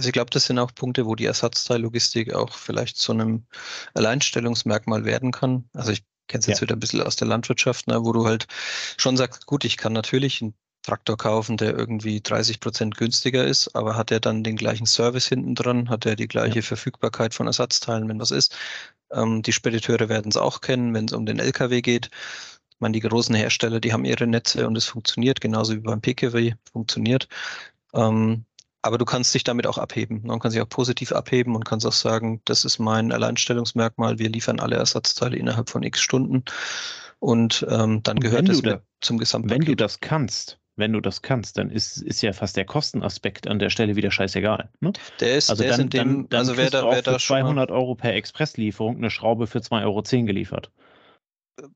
Also 0.00 0.08
ich 0.08 0.14
glaube, 0.14 0.30
das 0.30 0.46
sind 0.46 0.58
auch 0.58 0.74
Punkte, 0.74 1.04
wo 1.04 1.14
die 1.14 1.26
Ersatzteillogistik 1.26 2.32
auch 2.32 2.54
vielleicht 2.56 2.96
zu 2.96 3.12
einem 3.12 3.44
Alleinstellungsmerkmal 3.92 5.04
werden 5.04 5.30
kann. 5.30 5.68
Also 5.74 5.92
ich 5.92 6.04
kenne 6.26 6.40
es 6.40 6.46
jetzt 6.46 6.60
ja. 6.60 6.62
wieder 6.62 6.74
ein 6.74 6.80
bisschen 6.80 7.02
aus 7.02 7.16
der 7.16 7.28
Landwirtschaft, 7.28 7.86
ne, 7.86 8.02
wo 8.02 8.14
du 8.14 8.24
halt 8.24 8.46
schon 8.96 9.18
sagst, 9.18 9.44
gut, 9.44 9.66
ich 9.66 9.76
kann 9.76 9.92
natürlich 9.92 10.40
ein 10.40 10.54
Traktor 10.80 11.18
kaufen, 11.18 11.58
der 11.58 11.76
irgendwie 11.76 12.22
30 12.22 12.60
Prozent 12.60 12.96
günstiger 12.96 13.44
ist, 13.44 13.76
aber 13.76 13.94
hat 13.94 14.10
er 14.10 14.20
dann 14.20 14.42
den 14.42 14.56
gleichen 14.56 14.86
Service 14.86 15.26
hinten 15.26 15.54
dran, 15.54 15.90
hat 15.90 16.06
er 16.06 16.16
die 16.16 16.28
gleiche 16.28 16.60
ja. 16.60 16.62
Verfügbarkeit 16.62 17.34
von 17.34 17.46
Ersatzteilen, 17.46 18.08
wenn 18.08 18.20
was 18.20 18.30
ist. 18.30 18.56
Ähm, 19.12 19.42
die 19.42 19.52
Spediteure 19.52 20.08
werden 20.08 20.30
es 20.30 20.38
auch 20.38 20.62
kennen, 20.62 20.94
wenn 20.94 21.04
es 21.04 21.12
um 21.12 21.26
den 21.26 21.40
LKW 21.40 21.82
geht. 21.82 22.08
Ich 22.70 22.80
meine, 22.80 22.92
die 22.92 23.00
großen 23.00 23.34
Hersteller, 23.34 23.80
die 23.80 23.92
haben 23.92 24.06
ihre 24.06 24.26
Netze 24.26 24.66
und 24.66 24.76
es 24.76 24.86
funktioniert, 24.86 25.42
genauso 25.42 25.74
wie 25.74 25.80
beim 25.80 26.00
PKW 26.00 26.54
funktioniert. 26.72 27.28
Ähm, 27.92 28.46
aber 28.82 28.98
du 28.98 29.04
kannst 29.04 29.34
dich 29.34 29.44
damit 29.44 29.66
auch 29.66 29.78
abheben. 29.78 30.22
Man 30.24 30.38
kann 30.38 30.50
sich 30.50 30.60
auch 30.60 30.68
positiv 30.68 31.12
abheben 31.12 31.54
und 31.54 31.64
kannst 31.64 31.86
auch 31.86 31.92
sagen, 31.92 32.40
das 32.44 32.64
ist 32.64 32.78
mein 32.78 33.12
Alleinstellungsmerkmal. 33.12 34.18
Wir 34.18 34.28
liefern 34.28 34.60
alle 34.60 34.76
Ersatzteile 34.76 35.36
innerhalb 35.36 35.68
von 35.68 35.82
x 35.82 36.00
Stunden. 36.00 36.44
Und 37.18 37.66
ähm, 37.68 38.02
dann 38.02 38.16
und 38.16 38.20
gehört 38.20 38.48
es 38.48 38.62
da, 38.62 38.80
zum 39.00 39.18
Gesamtpaket. 39.18 39.60
Wenn 39.60 39.66
du 39.66 39.76
das 39.76 40.00
kannst, 40.00 40.58
wenn 40.76 40.92
du 40.94 41.00
das 41.00 41.20
kannst, 41.20 41.58
dann 41.58 41.70
ist, 41.70 41.98
ist 41.98 42.22
ja 42.22 42.32
fast 42.32 42.56
der 42.56 42.64
Kostenaspekt 42.64 43.46
an 43.46 43.58
der 43.58 43.68
Stelle 43.68 43.96
wieder 43.96 44.10
scheißegal. 44.10 44.70
Ne? 44.80 44.94
Der 45.20 45.36
ist, 45.36 45.50
also 45.50 45.62
der 45.62 45.72
dann, 45.72 45.80
ist 45.80 45.84
in 45.84 45.90
dem, 45.90 46.08
dann, 46.08 46.28
dann 46.30 46.38
also 46.40 46.56
wer 46.56 46.70
da, 46.70 46.90
wer 46.90 47.02
da 47.02 47.18
200 47.18 47.70
Euro 47.70 47.94
per 47.94 48.14
Expresslieferung 48.14 48.96
eine 48.96 49.10
Schraube 49.10 49.46
für 49.46 49.58
2,10 49.58 49.82
Euro 49.82 50.02
geliefert. 50.26 50.70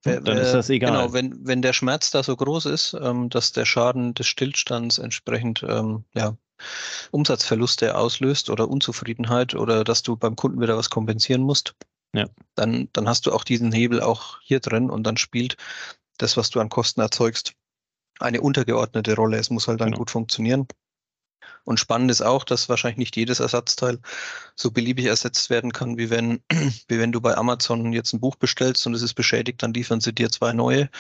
Wer, 0.03 0.23
dann 0.23 0.39
ist 0.39 0.53
das 0.53 0.71
egal. 0.71 0.93
Genau, 0.93 1.13
wenn, 1.13 1.47
wenn 1.47 1.61
der 1.61 1.75
Schmerz 1.75 2.11
da 2.11 2.23
so 2.23 2.35
groß 2.35 2.65
ist, 2.67 2.97
ähm, 2.99 3.29
dass 3.29 3.53
der 3.53 3.67
Schaden 3.67 4.15
des 4.15 4.27
Stillstands 4.27 4.97
entsprechend 4.97 5.63
ähm, 5.69 6.05
ja, 6.15 6.39
Umsatzverluste 7.11 7.97
auslöst 7.97 8.51
oder 8.51 8.69
Unzufriedenheit 8.69 9.55
oder 9.55 9.85
dass 9.85 10.03
du 10.03 10.17
beim 10.17 10.37
Kunden 10.37 10.61
wieder 10.61 10.77
was 10.77 10.91
kompensieren 10.91 11.43
musst, 11.43 11.75
ja. 12.13 12.27
dann, 12.55 12.89
dann 12.93 13.09
hast 13.09 13.27
du 13.27 13.33
auch 13.33 13.45
diesen 13.45 13.73
Hebel 13.73 14.01
auch 14.01 14.41
hier 14.43 14.61
drin 14.61 14.91
und 14.91 15.05
dann 15.05 15.17
spielt 15.17 15.57
das, 16.19 16.37
was 16.37 16.51
du 16.51 16.61
an 16.61 16.69
Kosten 16.69 17.01
erzeugst, 17.01 17.55
eine 18.21 18.41
untergeordnete 18.41 19.17
Rolle. 19.17 19.39
Es 19.39 19.51
muss 19.51 19.69
halt 19.69 19.81
dann 19.81 19.89
genau. 19.89 19.99
gut 19.99 20.11
funktionieren. 20.11 20.67
Und 21.65 21.81
spannend 21.81 22.11
ist 22.11 22.23
auch, 22.23 22.45
dass 22.45 22.69
wahrscheinlich 22.69 22.99
nicht 22.99 23.17
jedes 23.17 23.41
Ersatzteil 23.41 23.99
so 24.55 24.71
beliebig 24.71 25.07
ersetzt 25.07 25.51
werden 25.51 25.73
kann, 25.73 25.97
wie 25.97 26.11
wenn, 26.11 26.43
wie 26.89 26.99
wenn 26.99 27.13
du 27.13 27.21
bei 27.21 27.37
Amazon 27.37 27.93
jetzt 27.93 28.13
ein 28.13 28.21
Buch 28.21 28.37
bestellst 28.37 28.87
und 28.87 28.95
es 28.95 29.03
ist 29.03 29.15
beschädigt, 29.15 29.63
dann 29.63 29.73
liefern 29.73 30.01
sie 30.01 30.15
dir 30.15 30.31
zwei 30.31 30.53
neue, 30.53 30.91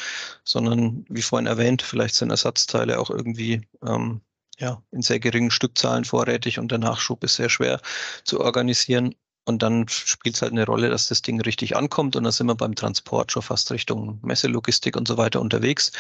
sondern 0.42 1.04
wie 1.08 1.22
vorhin 1.22 1.46
erwähnt, 1.46 1.82
vielleicht 1.82 2.14
sind 2.14 2.30
Ersatzteile 2.30 2.98
auch 2.98 3.10
irgendwie 3.10 3.66
ähm, 3.86 4.22
ja, 4.58 4.82
in 4.90 5.02
sehr 5.02 5.20
geringen 5.20 5.50
Stückzahlen 5.50 6.04
vorrätig 6.04 6.58
und 6.58 6.70
der 6.70 6.78
Nachschub 6.78 7.24
ist 7.24 7.36
sehr 7.36 7.48
schwer 7.48 7.80
zu 8.24 8.40
organisieren. 8.40 9.14
Und 9.46 9.62
dann 9.62 9.86
spielt 9.88 10.36
es 10.36 10.42
halt 10.42 10.52
eine 10.52 10.64
Rolle, 10.64 10.88
dass 10.88 11.08
das 11.08 11.20
Ding 11.20 11.38
richtig 11.40 11.76
ankommt. 11.76 12.16
Und 12.16 12.24
dann 12.24 12.32
sind 12.32 12.46
wir 12.46 12.54
beim 12.54 12.74
Transport 12.74 13.30
schon 13.30 13.42
fast 13.42 13.70
Richtung 13.70 14.18
Messelogistik 14.22 14.96
und 14.96 15.06
so 15.06 15.18
weiter 15.18 15.40
unterwegs. 15.40 15.92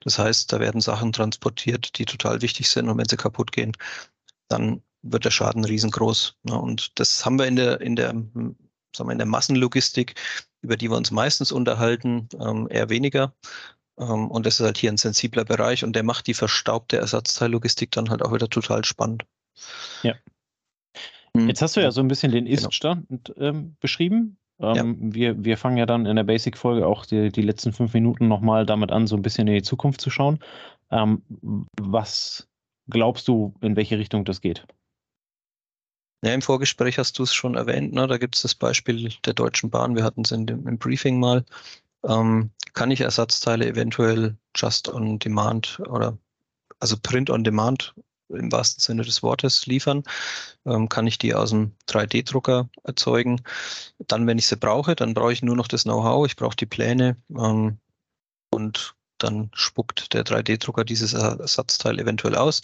Das 0.00 0.18
heißt, 0.18 0.52
da 0.52 0.60
werden 0.60 0.80
Sachen 0.80 1.12
transportiert, 1.12 1.98
die 1.98 2.04
total 2.04 2.42
wichtig 2.42 2.68
sind. 2.68 2.88
Und 2.88 2.98
wenn 2.98 3.08
sie 3.08 3.16
kaputt 3.16 3.50
gehen, 3.50 3.72
dann 4.48 4.82
wird 5.02 5.24
der 5.24 5.32
Schaden 5.32 5.64
riesengroß. 5.64 6.36
Und 6.48 6.98
das 7.00 7.24
haben 7.24 7.38
wir 7.40 7.46
in 7.46 7.56
der, 7.56 7.80
in 7.80 7.96
der, 7.96 8.10
sagen 8.10 9.08
wir, 9.08 9.12
in 9.12 9.18
der 9.18 9.26
Massenlogistik, 9.26 10.14
über 10.60 10.76
die 10.76 10.88
wir 10.88 10.96
uns 10.96 11.10
meistens 11.10 11.50
unterhalten, 11.50 12.28
ähm, 12.40 12.68
eher 12.70 12.88
weniger. 12.88 13.34
Ähm, 13.98 14.30
und 14.30 14.46
das 14.46 14.60
ist 14.60 14.64
halt 14.64 14.78
hier 14.78 14.90
ein 14.90 14.96
sensibler 14.96 15.44
Bereich 15.44 15.84
und 15.84 15.94
der 15.94 16.02
macht 16.02 16.26
die 16.26 16.34
verstaubte 16.34 16.96
Ersatzteillogistik 16.96 17.90
dann 17.90 18.10
halt 18.10 18.22
auch 18.22 18.32
wieder 18.32 18.48
total 18.48 18.84
spannend. 18.84 19.24
Ja. 20.02 20.14
Hm. 21.36 21.48
Jetzt 21.48 21.62
hast 21.62 21.76
du 21.76 21.80
ja 21.80 21.90
so 21.90 22.00
ein 22.00 22.08
bisschen 22.08 22.32
den 22.32 22.44
genau. 22.46 22.68
Ist-Stand 22.68 23.34
ähm, 23.36 23.76
beschrieben. 23.80 24.36
Ähm, 24.60 24.76
ja. 24.76 25.14
wir, 25.14 25.44
wir 25.44 25.58
fangen 25.58 25.76
ja 25.76 25.86
dann 25.86 26.06
in 26.06 26.16
der 26.16 26.24
Basic-Folge 26.24 26.86
auch 26.86 27.06
die, 27.06 27.30
die 27.30 27.42
letzten 27.42 27.72
fünf 27.72 27.94
Minuten 27.94 28.28
nochmal 28.28 28.66
damit 28.66 28.92
an, 28.92 29.06
so 29.06 29.16
ein 29.16 29.22
bisschen 29.22 29.48
in 29.48 29.54
die 29.54 29.62
Zukunft 29.62 30.00
zu 30.00 30.10
schauen. 30.10 30.38
Ähm, 30.90 31.22
was 31.80 32.48
glaubst 32.88 33.28
du, 33.28 33.54
in 33.60 33.76
welche 33.76 33.98
Richtung 33.98 34.24
das 34.24 34.40
geht? 34.40 34.66
Ja, 36.24 36.32
im 36.32 36.42
Vorgespräch 36.42 36.98
hast 36.98 37.18
du 37.18 37.24
es 37.24 37.34
schon 37.34 37.56
erwähnt, 37.56 37.92
ne? 37.94 38.06
da 38.06 38.16
gibt 38.16 38.36
es 38.36 38.42
das 38.42 38.54
Beispiel 38.54 39.12
der 39.24 39.32
Deutschen 39.32 39.70
Bahn, 39.70 39.96
wir 39.96 40.04
hatten 40.04 40.22
es 40.22 40.30
in 40.30 40.46
dem, 40.46 40.68
im 40.68 40.78
Briefing 40.78 41.18
mal. 41.18 41.44
Ähm, 42.04 42.50
kann 42.74 42.90
ich 42.90 43.00
Ersatzteile 43.00 43.66
eventuell 43.66 44.36
just 44.56 44.88
on 44.88 45.18
demand 45.18 45.80
oder 45.80 46.16
also 46.80 46.96
print 47.00 47.30
on 47.30 47.44
demand 47.44 47.94
im 48.28 48.50
wahrsten 48.50 48.80
Sinne 48.80 49.02
des 49.02 49.22
Wortes 49.22 49.66
liefern? 49.66 50.02
Ähm, 50.64 50.88
kann 50.88 51.06
ich 51.06 51.18
die 51.18 51.34
aus 51.34 51.50
dem 51.50 51.72
3D-Drucker 51.88 52.68
erzeugen? 52.84 53.42
Dann, 53.98 54.26
wenn 54.26 54.38
ich 54.38 54.46
sie 54.46 54.56
brauche, 54.56 54.96
dann 54.96 55.14
brauche 55.14 55.32
ich 55.32 55.42
nur 55.42 55.56
noch 55.56 55.68
das 55.68 55.84
Know-how, 55.84 56.26
ich 56.26 56.36
brauche 56.36 56.56
die 56.56 56.66
Pläne 56.66 57.16
ähm, 57.30 57.78
und 58.50 58.94
dann 59.18 59.50
spuckt 59.54 60.12
der 60.14 60.24
3D-Drucker 60.24 60.84
dieses 60.84 61.12
Ersatzteil 61.12 61.98
eventuell 62.00 62.34
aus. 62.34 62.62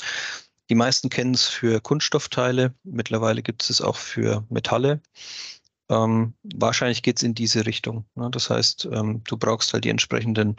Die 0.70 0.74
meisten 0.74 1.08
kennen 1.08 1.34
es 1.34 1.44
für 1.46 1.80
Kunststoffteile. 1.80 2.74
Mittlerweile 2.82 3.42
gibt 3.42 3.62
es 3.62 3.70
es 3.70 3.80
auch 3.80 3.96
für 3.96 4.44
Metalle. 4.50 5.00
Ähm, 5.88 6.34
wahrscheinlich 6.42 7.02
geht 7.02 7.16
es 7.18 7.22
in 7.22 7.34
diese 7.34 7.66
Richtung. 7.66 8.04
Ne? 8.14 8.28
Das 8.30 8.50
heißt, 8.50 8.88
ähm, 8.92 9.22
du 9.24 9.36
brauchst 9.36 9.72
halt 9.72 9.84
die 9.84 9.90
entsprechenden 9.90 10.56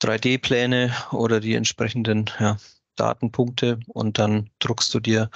3D-Pläne 0.00 0.94
oder 1.12 1.40
die 1.40 1.54
entsprechenden 1.54 2.30
ja, 2.38 2.56
Datenpunkte 2.96 3.80
und 3.88 4.18
dann 4.18 4.50
druckst 4.58 4.92
du 4.94 5.00
dir 5.00 5.30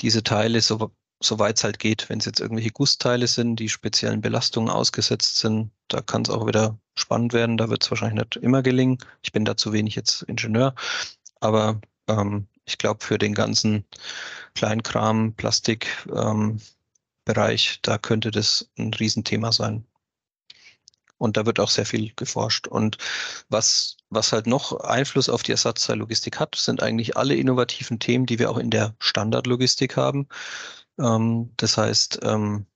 diese 0.00 0.22
Teile, 0.22 0.60
so, 0.60 0.92
soweit 1.22 1.56
es 1.56 1.64
halt 1.64 1.78
geht. 1.78 2.08
Wenn 2.08 2.18
es 2.18 2.26
jetzt 2.26 2.40
irgendwelche 2.40 2.70
Gussteile 2.70 3.26
sind, 3.26 3.56
die 3.56 3.68
speziellen 3.68 4.20
Belastungen 4.20 4.70
ausgesetzt 4.70 5.38
sind, 5.38 5.70
da 5.88 6.00
kann 6.00 6.22
es 6.22 6.30
auch 6.30 6.46
wieder 6.46 6.78
spannend 6.96 7.32
werden. 7.32 7.56
Da 7.56 7.68
wird 7.70 7.82
es 7.82 7.90
wahrscheinlich 7.90 8.24
nicht 8.24 8.36
immer 8.36 8.62
gelingen. 8.62 8.98
Ich 9.22 9.32
bin 9.32 9.44
da 9.44 9.56
zu 9.56 9.72
wenig 9.72 9.94
jetzt 9.94 10.22
Ingenieur, 10.22 10.74
aber 11.40 11.80
ähm, 12.08 12.46
ich 12.66 12.78
glaube, 12.78 13.04
für 13.04 13.18
den 13.18 13.34
ganzen 13.34 13.84
Kleinkram, 14.54 15.34
Plastik, 15.34 15.86
ähm, 16.14 16.60
Bereich, 17.24 17.80
da 17.82 17.98
könnte 17.98 18.30
das 18.30 18.70
ein 18.78 18.92
Riesenthema 18.94 19.52
sein. 19.52 19.86
Und 21.16 21.36
da 21.36 21.46
wird 21.46 21.60
auch 21.60 21.70
sehr 21.70 21.86
viel 21.86 22.12
geforscht. 22.16 22.66
Und 22.66 22.98
was, 23.48 23.96
was 24.10 24.32
halt 24.32 24.46
noch 24.46 24.78
Einfluss 24.80 25.28
auf 25.28 25.42
die 25.42 25.52
Ersatzteillogistik 25.52 26.38
hat, 26.40 26.54
sind 26.56 26.82
eigentlich 26.82 27.16
alle 27.16 27.34
innovativen 27.34 27.98
Themen, 27.98 28.26
die 28.26 28.38
wir 28.38 28.50
auch 28.50 28.58
in 28.58 28.70
der 28.70 28.94
Standardlogistik 28.98 29.96
haben. 29.96 30.28
Ähm, 30.98 31.52
das 31.56 31.78
heißt, 31.78 32.20
ähm, 32.22 32.66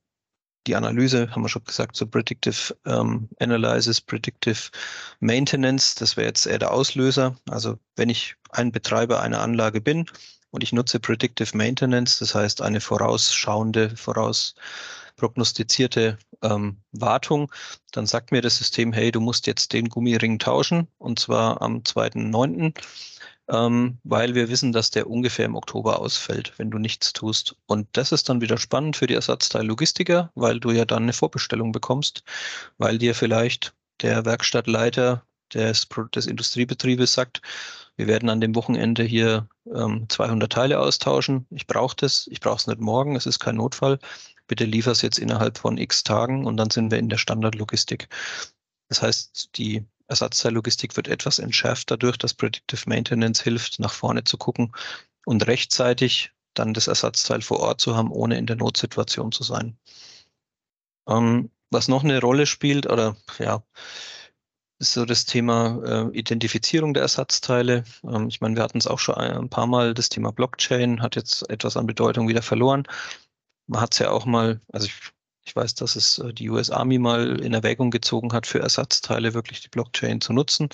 die 0.67 0.77
Analyse, 0.77 1.31
haben 1.31 1.43
wir 1.43 1.49
schon 1.49 1.65
gesagt, 1.65 1.97
so 1.97 2.07
Predictive 2.07 2.77
ähm, 2.85 3.29
Analysis, 3.41 4.01
Predictive 4.01 4.71
Maintenance, 5.21 5.95
das 5.95 6.17
wäre 6.17 6.29
jetzt 6.29 6.47
eher 6.47 6.59
der 6.59 6.73
Auslöser. 6.73 7.37
Also 7.49 7.79
wenn 7.97 8.11
ich 8.11 8.37
ein 8.51 8.71
Betreiber 8.71 9.21
einer 9.21 9.41
Anlage 9.41 9.81
bin 9.81 10.07
und 10.51 10.63
ich 10.63 10.73
nutze 10.73 11.01
Predictive 11.01 11.57
Maintenance, 11.57 12.19
das 12.19 12.35
heißt 12.35 12.61
eine 12.63 12.81
vorausschauende, 12.81 13.91
vorausprognostizierte 13.97 16.19
ähm, 16.43 16.79
Wartung, 16.93 17.51
dann 17.93 18.07
sagt 18.07 18.33
mir 18.33 18.43
das 18.43 18.59
System, 18.59 18.93
hey, 18.93 19.11
du 19.13 19.21
musst 19.21 19.47
jetzt 19.47 19.73
den 19.73 19.89
Gummiring 19.89 20.39
tauschen 20.39 20.89
und 20.99 21.19
zwar 21.19 21.63
am 21.63 21.79
2.9., 21.79 22.75
ähm, 23.51 23.99
weil 24.05 24.35
wir 24.35 24.51
wissen, 24.51 24.73
dass 24.73 24.91
der 24.91 25.09
ungefähr 25.09 25.47
im 25.47 25.57
Oktober 25.57 26.01
ausfällt, 26.01 26.53
wenn 26.59 26.71
du 26.71 26.77
nichts 26.79 27.15
tust. 27.15 27.57
Und 27.67 27.89
das 27.93 28.13
ist 28.13 28.29
dann 28.29 28.43
wieder 28.43 28.59
spannend 28.59 28.97
für 28.97 29.07
die 29.07 29.15
Ersatzteillogistiker, 29.15 30.31
weil 30.35 30.61
du 30.61 30.71
ja 30.71 30.85
dann 30.85 31.05
eine 31.05 31.15
Vorbestellung 31.15 31.73
bekommst, 31.73 32.25
weil 32.77 32.99
dir 32.99 33.15
vielleicht 33.15 33.75
der 34.03 34.27
Werkstattleiter 34.27 35.23
des, 35.55 35.89
des 36.15 36.27
Industriebetriebes 36.27 37.15
sagt, 37.15 37.41
wir 37.97 38.07
werden 38.07 38.29
an 38.29 38.41
dem 38.41 38.55
Wochenende 38.55 39.03
hier 39.03 39.49
ähm, 39.75 40.09
200 40.09 40.53
Teile 40.53 40.81
austauschen. 40.81 41.47
Ich 41.51 41.67
brauche 41.67 41.97
das. 41.97 42.27
Ich 42.31 42.41
brauche 42.41 42.57
es 42.57 42.67
nicht 42.67 42.81
morgen. 42.81 43.17
Es 43.17 43.27
ist 43.27 43.39
kein 43.39 43.57
Notfall. 43.57 43.99
Bitte 44.47 44.65
liefer 44.65 44.93
es 44.93 45.03
jetzt 45.03 45.19
innerhalb 45.19 45.59
von 45.59 45.79
x 45.79 46.05
Tagen 46.05 46.47
und 46.47 46.57
dann 46.57 46.71
sind 46.71 46.91
wir 46.91 46.99
in 46.99 47.09
der 47.09 47.19
Standardlogistik. 47.19 48.09
Das 48.89 49.03
heißt, 49.03 49.51
die 49.57 49.85
Ersatzteillogistik 50.09 50.97
wird 50.97 51.09
etwas 51.09 51.39
entschärft 51.39 51.91
dadurch, 51.91 52.17
dass 52.17 52.35
Predictive 52.35 52.89
Maintenance 52.89 53.43
hilft, 53.43 53.79
nach 53.79 53.93
vorne 53.93 54.25
zu 54.25 54.39
gucken 54.39 54.73
und 55.27 55.47
rechtzeitig 55.47 56.33
dann 56.55 56.75
das 56.75 56.89
Ersatzteil 56.89 57.43
vor 57.43 57.61
Ort 57.61 57.81
zu 57.81 57.95
haben, 57.95 58.11
ohne 58.11 58.39
in 58.39 58.47
der 58.47 58.57
Notsituation 58.57 59.33
zu 59.33 59.43
sein. 59.45 59.79
Ähm, 61.07 61.51
was 61.71 61.89
noch 61.89 62.03
eine 62.03 62.21
Rolle 62.21 62.47
spielt, 62.47 62.87
oder 62.87 63.17
ja, 63.39 63.63
ist 64.79 64.93
so 64.93 65.05
das 65.05 65.25
Thema 65.25 65.81
äh, 65.85 66.19
Identifizierung 66.19 66.95
der 66.95 67.03
Ersatzteile. 67.03 67.85
Ähm, 68.05 68.29
ich 68.29 68.41
meine, 68.41 68.57
wir 68.57 68.63
hatten 68.63 68.79
es 68.79 68.87
auch 68.87 68.99
schon 68.99 69.17
ein, 69.17 69.49
paar 69.49 69.67
Mal, 69.67 69.95
das 69.95 70.09
Thema 70.09 70.33
Blockchain 70.33 71.03
hat 71.03 71.17
jetzt 71.17 71.49
etwas 71.51 71.77
an 71.77 71.87
Bedeutung 71.87 72.29
wieder 72.29 72.43
verloren. 72.43 72.85
Man 73.67 73.81
hat 73.81 73.93
es 73.95 73.99
ja 73.99 74.11
auch 74.11 74.25
mal, 74.27 74.61
also 74.73 74.87
ich, 74.87 74.95
ich 75.45 75.57
weiß, 75.57 75.75
dass 75.75 75.97
es 75.97 76.19
äh, 76.19 76.33
die 76.33 76.49
US 76.51 76.71
Army 76.71 76.99
mal 76.99 77.41
in 77.41 77.55
Erwägung 77.55 77.91
gezogen 77.91 78.33
hat, 78.33 78.47
für 78.47 78.61
Ersatzteile 78.61 79.35
wirklich 79.35 79.61
die 79.61 79.69
Blockchain 79.69 80.21
zu 80.21 80.33
nutzen. 80.33 80.69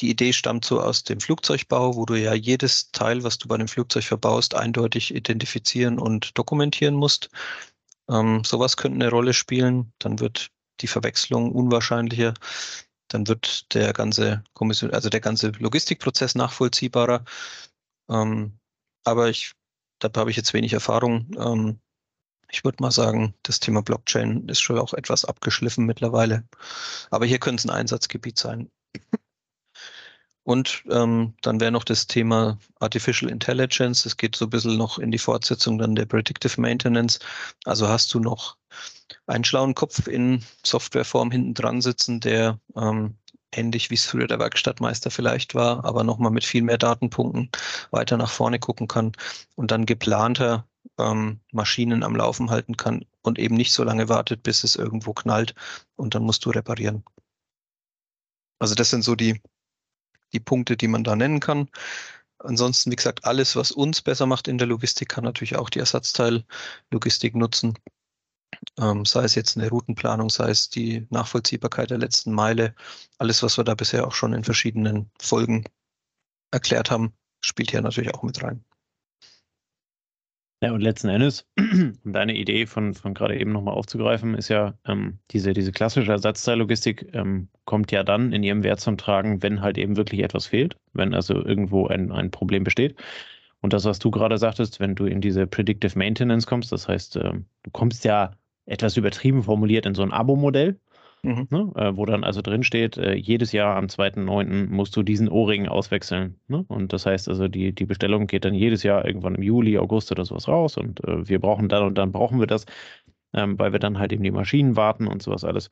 Die 0.00 0.10
Idee 0.10 0.32
stammt 0.32 0.64
so 0.64 0.80
aus 0.80 1.04
dem 1.04 1.20
Flugzeugbau, 1.20 1.96
wo 1.96 2.06
du 2.06 2.14
ja 2.14 2.32
jedes 2.34 2.90
Teil, 2.90 3.22
was 3.22 3.38
du 3.38 3.48
bei 3.48 3.54
einem 3.54 3.68
Flugzeug 3.68 4.04
verbaust, 4.04 4.54
eindeutig 4.54 5.14
identifizieren 5.14 5.98
und 5.98 6.38
dokumentieren 6.38 6.94
musst. 6.94 7.30
Ähm, 8.08 8.42
sowas 8.44 8.76
könnte 8.76 8.96
eine 8.96 9.10
Rolle 9.10 9.34
spielen. 9.34 9.92
Dann 9.98 10.18
wird 10.20 10.50
die 10.80 10.86
Verwechslung 10.86 11.52
unwahrscheinlicher. 11.52 12.34
dann 13.08 13.26
wird 13.28 13.74
der 13.74 13.92
ganze 13.92 14.44
Kommission, 14.54 14.92
also 14.92 15.08
der 15.10 15.20
ganze 15.20 15.48
Logistikprozess 15.58 16.34
nachvollziehbarer. 16.36 17.24
Ähm, 18.08 18.58
aber 19.04 19.28
ich, 19.30 19.54
da 19.98 20.10
habe 20.16 20.30
ich 20.30 20.36
jetzt 20.36 20.54
wenig 20.54 20.72
Erfahrung. 20.72 21.30
Ähm, 21.38 21.80
ich 22.52 22.64
würde 22.64 22.82
mal 22.82 22.90
sagen, 22.92 23.34
das 23.42 23.60
Thema 23.60 23.82
Blockchain 23.82 24.48
ist 24.48 24.60
schon 24.60 24.78
auch 24.78 24.94
etwas 24.94 25.24
abgeschliffen 25.24 25.86
mittlerweile. 25.86 26.46
Aber 27.10 27.26
hier 27.26 27.38
könnte 27.38 27.60
es 27.60 27.66
ein 27.66 27.70
Einsatzgebiet 27.76 28.38
sein. 28.38 28.70
Und 30.42 30.84
ähm, 30.90 31.34
dann 31.42 31.60
wäre 31.60 31.70
noch 31.70 31.84
das 31.84 32.06
Thema 32.06 32.58
Artificial 32.80 33.30
Intelligence. 33.30 34.06
Es 34.06 34.16
geht 34.16 34.36
so 34.36 34.46
ein 34.46 34.50
bisschen 34.50 34.76
noch 34.76 34.98
in 34.98 35.10
die 35.10 35.18
Fortsetzung 35.18 35.78
dann 35.78 35.94
der 35.94 36.06
Predictive 36.06 36.60
Maintenance. 36.60 37.18
Also 37.64 37.88
hast 37.88 38.12
du 38.14 38.20
noch 38.20 38.56
einen 39.26 39.44
schlauen 39.44 39.74
Kopf 39.74 40.06
in 40.08 40.42
Softwareform 40.64 41.30
hinten 41.30 41.54
dran 41.54 41.80
sitzen, 41.80 42.20
der 42.20 42.58
ähm, 42.74 43.16
ähnlich 43.52 43.90
wie 43.90 43.94
es 43.94 44.06
früher 44.06 44.26
der 44.26 44.38
Werkstattmeister 44.38 45.10
vielleicht 45.10 45.54
war, 45.54 45.84
aber 45.84 46.04
nochmal 46.04 46.30
mit 46.30 46.44
viel 46.44 46.62
mehr 46.62 46.78
Datenpunkten 46.78 47.50
weiter 47.90 48.16
nach 48.16 48.30
vorne 48.30 48.58
gucken 48.58 48.88
kann 48.88 49.12
und 49.56 49.70
dann 49.70 49.86
geplanter 49.86 50.66
ähm, 50.98 51.40
Maschinen 51.52 52.02
am 52.02 52.16
Laufen 52.16 52.50
halten 52.50 52.76
kann 52.76 53.04
und 53.22 53.38
eben 53.38 53.56
nicht 53.56 53.72
so 53.72 53.84
lange 53.84 54.08
wartet, 54.08 54.42
bis 54.42 54.64
es 54.64 54.76
irgendwo 54.76 55.12
knallt 55.12 55.54
und 55.96 56.14
dann 56.14 56.22
musst 56.24 56.44
du 56.44 56.50
reparieren. 56.50 57.04
Also 58.58 58.74
das 58.74 58.90
sind 58.90 59.02
so 59.02 59.14
die, 59.14 59.40
die 60.32 60.40
Punkte, 60.40 60.76
die 60.76 60.88
man 60.88 61.04
da 61.04 61.16
nennen 61.16 61.40
kann. 61.40 61.68
Ansonsten, 62.38 62.90
wie 62.90 62.96
gesagt, 62.96 63.24
alles, 63.24 63.56
was 63.56 63.70
uns 63.70 64.00
besser 64.02 64.26
macht 64.26 64.48
in 64.48 64.58
der 64.58 64.66
Logistik, 64.66 65.10
kann 65.10 65.24
natürlich 65.24 65.56
auch 65.56 65.70
die 65.70 65.80
Ersatzteillogistik 65.80 67.36
nutzen. 67.36 67.78
Ähm, 68.78 69.04
sei 69.04 69.24
es 69.24 69.34
jetzt 69.34 69.56
eine 69.56 69.68
Routenplanung, 69.68 70.30
sei 70.30 70.50
es 70.50 70.70
die 70.70 71.06
Nachvollziehbarkeit 71.10 71.90
der 71.90 71.98
letzten 71.98 72.32
Meile. 72.32 72.74
Alles, 73.18 73.42
was 73.42 73.58
wir 73.58 73.64
da 73.64 73.74
bisher 73.74 74.06
auch 74.06 74.14
schon 74.14 74.32
in 74.32 74.44
verschiedenen 74.44 75.10
Folgen 75.20 75.64
erklärt 76.50 76.90
haben, 76.90 77.14
spielt 77.42 77.70
hier 77.70 77.82
natürlich 77.82 78.14
auch 78.14 78.22
mit 78.22 78.42
rein. 78.42 78.64
Ja, 80.62 80.72
und 80.72 80.82
letzten 80.82 81.08
Endes, 81.08 81.46
um 82.04 82.12
deine 82.12 82.36
Idee 82.36 82.66
von, 82.66 82.92
von 82.92 83.14
gerade 83.14 83.38
eben 83.38 83.50
nochmal 83.50 83.74
aufzugreifen, 83.74 84.34
ist 84.34 84.48
ja, 84.48 84.74
ähm, 84.86 85.18
diese, 85.30 85.54
diese 85.54 85.72
klassische 85.72 86.12
Ersatzteillogistik 86.12 87.08
ähm, 87.14 87.48
kommt 87.64 87.92
ja 87.92 88.02
dann 88.04 88.32
in 88.34 88.42
ihrem 88.42 88.62
Wert 88.62 88.80
zum 88.80 88.98
Tragen, 88.98 89.42
wenn 89.42 89.62
halt 89.62 89.78
eben 89.78 89.96
wirklich 89.96 90.22
etwas 90.22 90.46
fehlt, 90.46 90.76
wenn 90.92 91.14
also 91.14 91.34
irgendwo 91.34 91.86
ein, 91.86 92.12
ein 92.12 92.30
Problem 92.30 92.62
besteht. 92.62 92.96
Und 93.62 93.72
das, 93.72 93.86
was 93.86 93.98
du 94.00 94.10
gerade 94.10 94.36
sagtest, 94.36 94.80
wenn 94.80 94.94
du 94.94 95.06
in 95.06 95.22
diese 95.22 95.46
Predictive 95.46 95.98
Maintenance 95.98 96.46
kommst, 96.46 96.72
das 96.72 96.88
heißt, 96.88 97.16
ähm, 97.16 97.46
du 97.62 97.70
kommst 97.70 98.04
ja 98.04 98.32
etwas 98.66 98.98
übertrieben 98.98 99.42
formuliert 99.42 99.86
in 99.86 99.94
so 99.94 100.02
ein 100.02 100.12
Abo-Modell, 100.12 100.78
mhm. 101.22 101.46
ne, 101.50 101.72
äh, 101.76 101.96
wo 101.96 102.06
dann 102.06 102.24
also 102.24 102.42
drin 102.42 102.62
steht, 102.62 102.96
äh, 102.96 103.14
jedes 103.14 103.52
Jahr 103.52 103.76
am 103.76 103.86
2.9. 103.86 104.68
musst 104.68 104.96
du 104.96 105.02
diesen 105.02 105.28
O-Ring 105.28 105.68
auswechseln. 105.68 106.38
Ne? 106.48 106.64
Und 106.68 106.92
das 106.92 107.06
heißt 107.06 107.28
also, 107.28 107.48
die, 107.48 107.72
die 107.72 107.86
Bestellung 107.86 108.26
geht 108.26 108.44
dann 108.44 108.54
jedes 108.54 108.82
Jahr 108.82 109.04
irgendwann 109.04 109.34
im 109.34 109.42
Juli, 109.42 109.78
August 109.78 110.10
oder 110.12 110.24
sowas 110.24 110.48
raus 110.48 110.76
und 110.76 111.02
äh, 111.04 111.28
wir 111.28 111.40
brauchen 111.40 111.68
dann 111.68 111.84
und 111.84 111.96
dann 111.96 112.12
brauchen 112.12 112.40
wir 112.40 112.46
das, 112.46 112.66
ähm, 113.34 113.58
weil 113.58 113.72
wir 113.72 113.78
dann 113.78 113.98
halt 113.98 114.12
eben 114.12 114.22
die 114.22 114.30
Maschinen 114.30 114.76
warten 114.76 115.06
und 115.06 115.22
sowas 115.22 115.44
alles. 115.44 115.68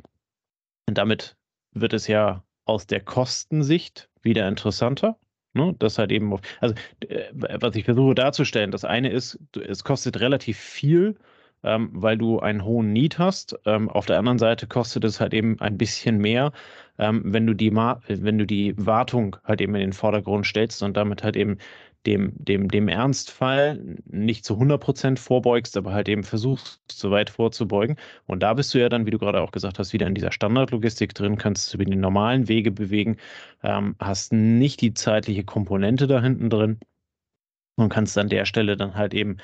Und 0.89 0.99
damit 0.99 1.37
wird 1.73 1.93
es 1.93 2.07
ja 2.07 2.43
aus 2.65 2.87
der 2.87 3.01
Kostensicht 3.01 4.09
wieder 4.23 4.47
interessanter. 4.49 5.19
Ne? 5.55 5.75
Das 5.79 5.99
halt 5.99 6.13
eben, 6.13 6.33
auf, 6.33 6.41
also 6.61 6.75
äh, 7.09 7.25
was 7.33 7.75
ich 7.75 7.85
versuche 7.85 8.15
darzustellen, 8.15 8.71
das 8.71 8.85
eine 8.85 9.11
ist, 9.11 9.39
es 9.67 9.85
kostet 9.85 10.21
relativ 10.21 10.59
viel, 10.59 11.17
ähm, 11.65 11.91
weil 11.93 12.19
du 12.19 12.41
einen 12.41 12.65
hohen 12.65 12.93
Need 12.93 13.19
hast. 13.19 13.59
Ähm, 13.67 13.89
auf 13.89 14.07
der 14.07 14.19
anderen 14.19 14.39
Seite 14.39 14.67
kostet 14.67 15.05
es 15.05 15.21
halt 15.21 15.35
eben 15.35 15.61
ein 15.61 15.79
bisschen 15.79 16.19
mehr, 16.19 16.53
ähm, 16.99 17.23
wenn, 17.25 17.47
du 17.47 17.55
die 17.55 17.75
wenn 17.75 18.39
du 18.39 18.47
die 18.47 18.75
Wartung 18.77 19.37
halt 19.45 19.61
eben 19.61 19.75
in 19.75 19.81
den 19.81 19.93
Vordergrund 19.93 20.47
stellst 20.47 20.83
und 20.83 20.97
damit 20.97 21.23
halt 21.23 21.37
eben 21.37 21.59
dem, 22.07 22.33
dem, 22.37 22.69
dem 22.69 22.89
Ernstfall 22.89 23.97
nicht 24.07 24.45
zu 24.45 24.55
100% 24.55 25.19
vorbeugst, 25.19 25.77
aber 25.77 25.93
halt 25.93 26.09
eben 26.09 26.23
versuchst, 26.25 26.81
so 26.91 27.11
weit 27.11 27.29
vorzubeugen. 27.31 27.97
Und 28.27 28.43
da 28.43 28.55
bist 28.55 28.73
du 28.73 28.79
ja 28.79 28.89
dann, 28.89 29.05
wie 29.07 29.11
du 29.11 29.19
gerade 29.19 29.41
auch 29.41 29.51
gesagt 29.51 29.79
hast, 29.79 29.93
wieder 29.93 30.07
in 30.07 30.15
dieser 30.15 30.33
Standardlogistik 30.33 31.15
drin, 31.15 31.37
kannst 31.37 31.73
du 31.73 31.77
über 31.77 31.85
die 31.85 31.97
normalen 31.97 32.49
Wege 32.49 32.71
bewegen, 32.71 33.17
ähm, 33.63 33.97
hast 33.99 34.33
nicht 34.33 34.81
die 34.81 34.95
zeitliche 34.95 35.45
Komponente 35.45 36.07
da 36.07 36.23
hinten 36.23 36.51
drin 36.51 36.79
und 37.77 37.91
kannst 37.91 38.17
an 38.17 38.29
der 38.29 38.45
Stelle 38.45 38.77
dann 38.77 38.95
halt 38.95 39.13
eben 39.15 39.39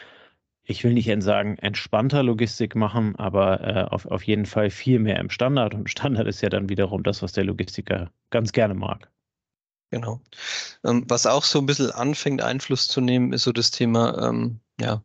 ich 0.65 0.83
will 0.83 0.95
nicht 0.95 1.11
sagen, 1.23 1.59
entspannter 1.59 2.23
Logistik 2.23 2.75
machen, 2.75 3.17
aber 3.17 3.61
äh, 3.61 3.85
auf, 3.85 4.07
auf 4.07 4.23
jeden 4.23 4.47
Fall 4.47 4.71
viel 4.71 4.99
mehr 4.99 5.19
im 5.19 5.31
Standard. 5.31 5.75
Und 5.75 5.91
Standard 5.91 6.27
ist 6.27 6.41
ja 6.41 6.49
dann 6.49 6.69
wiederum 6.69 7.03
das, 7.03 7.23
was 7.23 7.33
der 7.33 7.45
Logistiker 7.45 8.11
ganz 8.31 8.53
gerne 8.53 8.75
mag. 8.75 9.11
Genau. 9.91 10.21
Ähm, 10.83 11.05
was 11.09 11.27
auch 11.27 11.45
so 11.45 11.59
ein 11.59 11.67
bisschen 11.67 11.91
anfängt, 11.91 12.43
Einfluss 12.43 12.89
zu 12.89 13.01
nehmen, 13.01 13.33
ist 13.33 13.45
so 13.45 13.53
das 13.53 13.71
Thema, 13.71 14.29
ähm, 14.29 14.61
ja, 14.81 15.05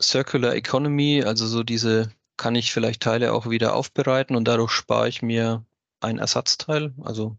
Circular 0.00 0.54
Economy, 0.54 1.22
also 1.24 1.46
so 1.46 1.62
diese, 1.62 2.12
kann 2.36 2.54
ich 2.54 2.72
vielleicht 2.72 3.02
Teile 3.02 3.32
auch 3.32 3.48
wieder 3.48 3.74
aufbereiten 3.74 4.36
und 4.36 4.46
dadurch 4.46 4.72
spare 4.72 5.08
ich 5.08 5.22
mir 5.22 5.64
ein 6.00 6.18
Ersatzteil. 6.18 6.92
Also 7.02 7.36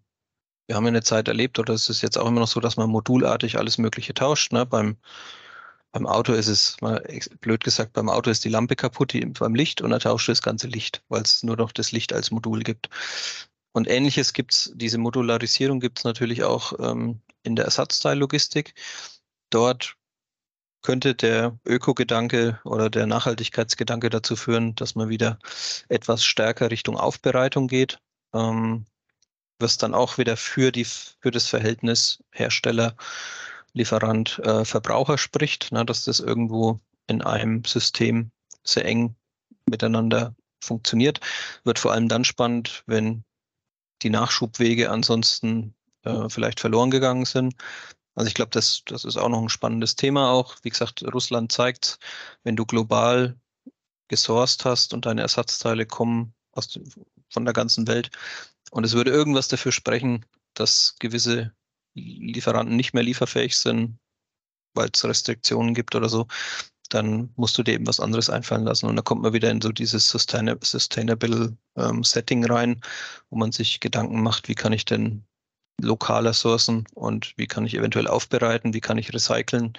wir 0.65 0.75
haben 0.75 0.83
ja 0.85 0.89
eine 0.89 1.03
Zeit 1.03 1.27
erlebt, 1.27 1.59
oder 1.59 1.73
es 1.73 1.89
ist 1.89 2.01
jetzt 2.01 2.17
auch 2.17 2.27
immer 2.27 2.39
noch 2.41 2.47
so, 2.47 2.59
dass 2.59 2.77
man 2.77 2.89
modulartig 2.89 3.57
alles 3.57 3.77
Mögliche 3.77 4.15
tauscht. 4.15 4.51
Ne? 4.51 4.65
Beim 4.65 4.97
beim 5.97 6.05
Auto 6.05 6.33
ist 6.33 6.47
es, 6.47 6.77
mal 6.79 7.03
blöd 7.41 7.63
gesagt, 7.63 7.93
beim 7.93 8.07
Auto 8.07 8.29
ist 8.29 8.45
die 8.45 8.49
Lampe 8.49 8.75
kaputt 8.75 9.13
die, 9.13 9.25
beim 9.25 9.55
Licht 9.55 9.81
und 9.81 9.91
er 9.91 9.99
tauscht 9.99 10.29
das 10.29 10.43
ganze 10.43 10.67
Licht, 10.67 11.01
weil 11.09 11.23
es 11.23 11.41
nur 11.41 11.57
noch 11.57 11.71
das 11.71 11.91
Licht 11.91 12.13
als 12.13 12.29
Modul 12.29 12.61
gibt. 12.61 12.89
Und 13.71 13.87
ähnliches 13.87 14.33
gibt 14.33 14.53
es, 14.53 14.71
diese 14.75 14.99
Modularisierung 14.99 15.79
gibt 15.79 15.97
es 15.97 16.03
natürlich 16.03 16.43
auch 16.43 16.73
ähm, 16.79 17.21
in 17.41 17.55
der 17.55 17.65
Ersatzteillogistik. 17.65 18.75
Dort 19.49 19.95
könnte 20.83 21.15
der 21.15 21.57
Öko-Gedanke 21.65 22.59
oder 22.63 22.91
der 22.91 23.07
Nachhaltigkeitsgedanke 23.07 24.11
dazu 24.11 24.35
führen, 24.35 24.75
dass 24.75 24.93
man 24.93 25.09
wieder 25.09 25.39
etwas 25.89 26.23
stärker 26.23 26.69
Richtung 26.69 26.95
Aufbereitung 26.95 27.67
geht, 27.67 27.97
ähm, 28.35 28.85
was 29.57 29.77
dann 29.77 29.95
auch 29.95 30.19
wieder 30.19 30.37
für, 30.37 30.71
die, 30.71 30.85
für 30.85 31.31
das 31.31 31.47
Verhältnis 31.47 32.23
Hersteller 32.31 32.95
Lieferant 33.77 34.39
äh, 34.39 34.65
Verbraucher 34.65 35.17
spricht, 35.17 35.71
ne, 35.71 35.85
dass 35.85 36.03
das 36.05 36.19
irgendwo 36.19 36.79
in 37.07 37.21
einem 37.21 37.63
System 37.63 38.31
sehr 38.63 38.85
eng 38.85 39.15
miteinander 39.69 40.35
funktioniert. 40.61 41.19
Wird 41.63 41.79
vor 41.79 41.93
allem 41.93 42.09
dann 42.09 42.25
spannend, 42.25 42.83
wenn 42.87 43.23
die 44.01 44.09
Nachschubwege 44.09 44.89
ansonsten 44.89 45.73
äh, 46.03 46.29
vielleicht 46.29 46.59
verloren 46.59 46.91
gegangen 46.91 47.25
sind. 47.25 47.55
Also 48.15 48.27
ich 48.27 48.33
glaube, 48.33 48.49
das, 48.51 48.81
das 48.85 49.05
ist 49.05 49.17
auch 49.17 49.29
noch 49.29 49.41
ein 49.41 49.49
spannendes 49.49 49.95
Thema 49.95 50.31
auch. 50.31 50.57
Wie 50.63 50.69
gesagt, 50.69 51.03
Russland 51.13 51.51
zeigt, 51.51 51.99
wenn 52.43 52.55
du 52.55 52.65
global 52.65 53.39
gesourced 54.07 54.65
hast 54.65 54.93
und 54.93 55.05
deine 55.05 55.21
Ersatzteile 55.21 55.85
kommen 55.85 56.33
aus, 56.51 56.79
von 57.29 57.45
der 57.45 57.53
ganzen 57.53 57.87
Welt 57.87 58.09
und 58.71 58.85
es 58.85 58.93
würde 58.93 59.11
irgendwas 59.11 59.47
dafür 59.47 59.71
sprechen, 59.71 60.25
dass 60.53 60.95
gewisse 60.99 61.53
Lieferanten 61.97 62.75
nicht 62.75 62.93
mehr 62.93 63.03
lieferfähig 63.03 63.57
sind, 63.57 63.97
weil 64.73 64.89
es 64.93 65.03
Restriktionen 65.03 65.73
gibt 65.73 65.95
oder 65.95 66.09
so, 66.09 66.27
dann 66.89 67.31
musst 67.35 67.57
du 67.57 67.63
dir 67.63 67.73
eben 67.73 67.87
was 67.87 67.99
anderes 67.99 68.29
einfallen 68.29 68.63
lassen. 68.63 68.87
Und 68.87 68.95
da 68.95 69.01
kommt 69.01 69.21
man 69.21 69.33
wieder 69.33 69.51
in 69.51 69.61
so 69.61 69.71
dieses 69.71 70.07
Sustainable, 70.07 70.65
Sustainable 70.65 71.57
ähm, 71.75 72.03
Setting 72.03 72.45
rein, 72.45 72.81
wo 73.29 73.37
man 73.37 73.51
sich 73.51 73.79
Gedanken 73.79 74.21
macht, 74.21 74.47
wie 74.47 74.55
kann 74.55 74.73
ich 74.73 74.85
denn 74.85 75.25
lokaler 75.81 76.33
sourcen 76.33 76.85
und 76.95 77.33
wie 77.37 77.47
kann 77.47 77.65
ich 77.65 77.75
eventuell 77.75 78.07
aufbereiten, 78.07 78.73
wie 78.73 78.81
kann 78.81 78.97
ich 78.97 79.13
recyceln 79.13 79.73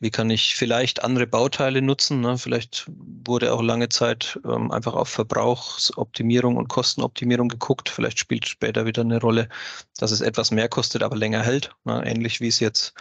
wie 0.00 0.10
kann 0.10 0.30
ich 0.30 0.54
vielleicht 0.54 1.02
andere 1.02 1.26
Bauteile 1.26 1.82
nutzen? 1.82 2.20
Ne? 2.20 2.38
Vielleicht 2.38 2.88
wurde 2.88 3.52
auch 3.52 3.62
lange 3.62 3.88
Zeit 3.88 4.38
ähm, 4.44 4.70
einfach 4.70 4.94
auf 4.94 5.08
Verbrauchsoptimierung 5.08 6.56
und 6.56 6.68
Kostenoptimierung 6.68 7.48
geguckt. 7.48 7.88
Vielleicht 7.88 8.18
spielt 8.18 8.46
später 8.46 8.86
wieder 8.86 9.02
eine 9.02 9.20
Rolle, 9.20 9.48
dass 9.96 10.12
es 10.12 10.20
etwas 10.20 10.52
mehr 10.52 10.68
kostet, 10.68 11.02
aber 11.02 11.16
länger 11.16 11.42
hält. 11.42 11.74
Ne? 11.84 12.02
Ähnlich 12.06 12.40
wie 12.40 12.48
es 12.48 12.60
jetzt 12.60 12.94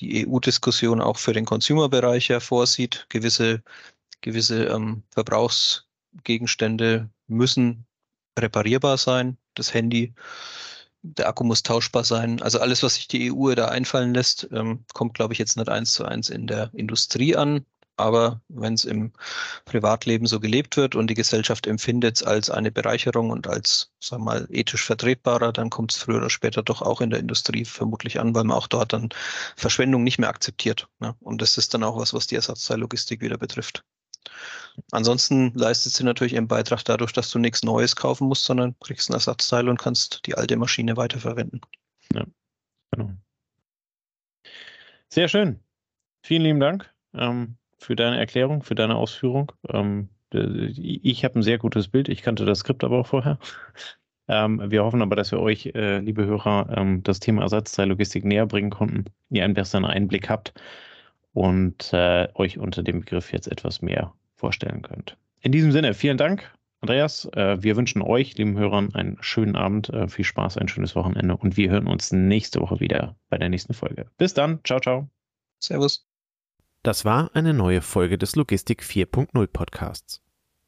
die 0.00 0.28
EU-Diskussion 0.28 1.00
auch 1.00 1.18
für 1.18 1.32
den 1.32 1.44
Consumer-Bereich 1.44 2.28
ja 2.28 2.38
vorsieht. 2.38 3.06
Gewisse, 3.08 3.64
gewisse 4.20 4.66
ähm, 4.66 5.02
Verbrauchsgegenstände 5.10 7.10
müssen 7.26 7.84
reparierbar 8.38 8.96
sein. 8.96 9.36
Das 9.54 9.74
Handy 9.74 10.14
der 11.02 11.28
Akku 11.28 11.44
muss 11.44 11.62
tauschbar 11.62 12.04
sein. 12.04 12.42
Also 12.42 12.60
alles, 12.60 12.82
was 12.82 12.94
sich 12.94 13.08
die 13.08 13.32
EU 13.32 13.54
da 13.54 13.66
einfallen 13.66 14.14
lässt, 14.14 14.48
ähm, 14.52 14.84
kommt, 14.94 15.14
glaube 15.14 15.32
ich, 15.32 15.38
jetzt 15.38 15.56
nicht 15.56 15.68
eins 15.68 15.92
zu 15.92 16.04
eins 16.04 16.28
in 16.28 16.46
der 16.46 16.70
Industrie 16.74 17.36
an. 17.36 17.64
Aber 17.96 18.40
wenn 18.48 18.74
es 18.74 18.84
im 18.84 19.12
Privatleben 19.64 20.26
so 20.26 20.38
gelebt 20.38 20.76
wird 20.76 20.94
und 20.94 21.08
die 21.08 21.14
Gesellschaft 21.14 21.66
empfindet 21.66 22.16
es 22.16 22.22
als 22.22 22.48
eine 22.48 22.70
Bereicherung 22.70 23.30
und 23.30 23.48
als, 23.48 23.90
sagen 23.98 24.22
wir 24.22 24.26
mal, 24.26 24.48
ethisch 24.50 24.84
vertretbarer, 24.84 25.52
dann 25.52 25.68
kommt 25.68 25.92
es 25.92 25.98
früher 25.98 26.18
oder 26.18 26.30
später 26.30 26.62
doch 26.62 26.80
auch 26.80 27.00
in 27.00 27.10
der 27.10 27.18
Industrie 27.18 27.64
vermutlich 27.64 28.20
an, 28.20 28.36
weil 28.36 28.44
man 28.44 28.56
auch 28.56 28.68
dort 28.68 28.92
dann 28.92 29.08
Verschwendung 29.56 30.04
nicht 30.04 30.18
mehr 30.18 30.28
akzeptiert. 30.28 30.88
Ne? 31.00 31.16
Und 31.20 31.42
das 31.42 31.58
ist 31.58 31.74
dann 31.74 31.82
auch 31.82 31.98
was, 31.98 32.14
was 32.14 32.28
die 32.28 32.36
Ersatzteillogistik 32.36 33.20
wieder 33.20 33.36
betrifft. 33.36 33.84
Ansonsten 34.92 35.52
leistet 35.54 35.92
sie 35.92 36.04
natürlich 36.04 36.34
ihren 36.34 36.48
Beitrag 36.48 36.84
dadurch, 36.84 37.12
dass 37.12 37.30
du 37.30 37.38
nichts 37.38 37.62
Neues 37.62 37.96
kaufen 37.96 38.28
musst, 38.28 38.44
sondern 38.44 38.74
kriegst 38.80 39.10
ein 39.10 39.14
Ersatzteil 39.14 39.68
und 39.68 39.78
kannst 39.78 40.26
die 40.26 40.34
alte 40.34 40.56
Maschine 40.56 40.96
weiterverwenden. 40.96 41.60
Ja, 42.14 42.24
genau. 42.92 43.12
Sehr 45.08 45.28
schön. 45.28 45.60
Vielen 46.22 46.42
lieben 46.42 46.60
Dank 46.60 46.92
ähm, 47.14 47.56
für 47.78 47.96
deine 47.96 48.18
Erklärung, 48.18 48.62
für 48.62 48.74
deine 48.74 48.96
Ausführung. 48.96 49.52
Ähm, 49.68 50.08
ich 50.30 51.24
habe 51.24 51.38
ein 51.38 51.42
sehr 51.42 51.58
gutes 51.58 51.88
Bild. 51.88 52.08
Ich 52.08 52.22
kannte 52.22 52.44
das 52.44 52.58
Skript 52.60 52.84
aber 52.84 52.98
auch 52.98 53.06
vorher. 53.06 53.38
Ähm, 54.30 54.70
wir 54.70 54.84
hoffen 54.84 55.00
aber, 55.00 55.16
dass 55.16 55.32
wir 55.32 55.40
euch, 55.40 55.72
äh, 55.74 56.00
liebe 56.00 56.26
Hörer, 56.26 56.68
ähm, 56.76 57.02
das 57.02 57.18
Thema 57.18 57.40
Ersatzteillogistik 57.40 58.26
näher 58.26 58.44
bringen 58.44 58.68
konnten, 58.68 59.06
ihr 59.30 59.42
einen 59.42 59.54
besseren 59.54 59.86
Einblick 59.86 60.28
habt 60.28 60.52
und 61.32 61.94
äh, 61.94 62.28
euch 62.34 62.58
unter 62.58 62.82
dem 62.82 63.00
Begriff 63.00 63.32
jetzt 63.32 63.50
etwas 63.50 63.80
mehr 63.80 64.12
vorstellen 64.38 64.82
könnt. 64.82 65.16
In 65.40 65.52
diesem 65.52 65.72
Sinne, 65.72 65.94
vielen 65.94 66.16
Dank, 66.16 66.50
Andreas. 66.80 67.26
Äh, 67.32 67.62
wir 67.62 67.76
wünschen 67.76 68.02
euch, 68.02 68.36
lieben 68.36 68.56
Hörern, 68.56 68.94
einen 68.94 69.18
schönen 69.20 69.56
Abend, 69.56 69.90
äh, 69.90 70.08
viel 70.08 70.24
Spaß, 70.24 70.56
ein 70.56 70.68
schönes 70.68 70.94
Wochenende 70.94 71.36
und 71.36 71.56
wir 71.56 71.70
hören 71.70 71.86
uns 71.86 72.12
nächste 72.12 72.60
Woche 72.60 72.80
wieder 72.80 73.16
bei 73.28 73.38
der 73.38 73.48
nächsten 73.48 73.74
Folge. 73.74 74.06
Bis 74.16 74.34
dann, 74.34 74.60
ciao, 74.64 74.80
ciao. 74.80 75.08
Servus. 75.58 76.06
Das 76.82 77.04
war 77.04 77.34
eine 77.34 77.52
neue 77.52 77.82
Folge 77.82 78.18
des 78.18 78.36
Logistik 78.36 78.82
4.0 78.82 79.46
Podcasts. 79.48 80.22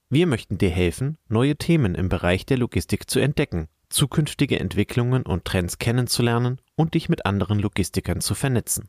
Wir 0.08 0.26
möchten 0.26 0.58
dir 0.58 0.70
helfen, 0.70 1.18
neue 1.28 1.56
Themen 1.56 1.94
im 1.94 2.08
Bereich 2.08 2.44
der 2.44 2.58
Logistik 2.58 3.08
zu 3.08 3.20
entdecken, 3.20 3.68
zukünftige 3.90 4.58
Entwicklungen 4.58 5.22
und 5.22 5.44
Trends 5.44 5.78
kennenzulernen 5.78 6.60
und 6.74 6.94
dich 6.94 7.08
mit 7.08 7.26
anderen 7.26 7.60
Logistikern 7.60 8.20
zu 8.20 8.34
vernetzen. 8.34 8.88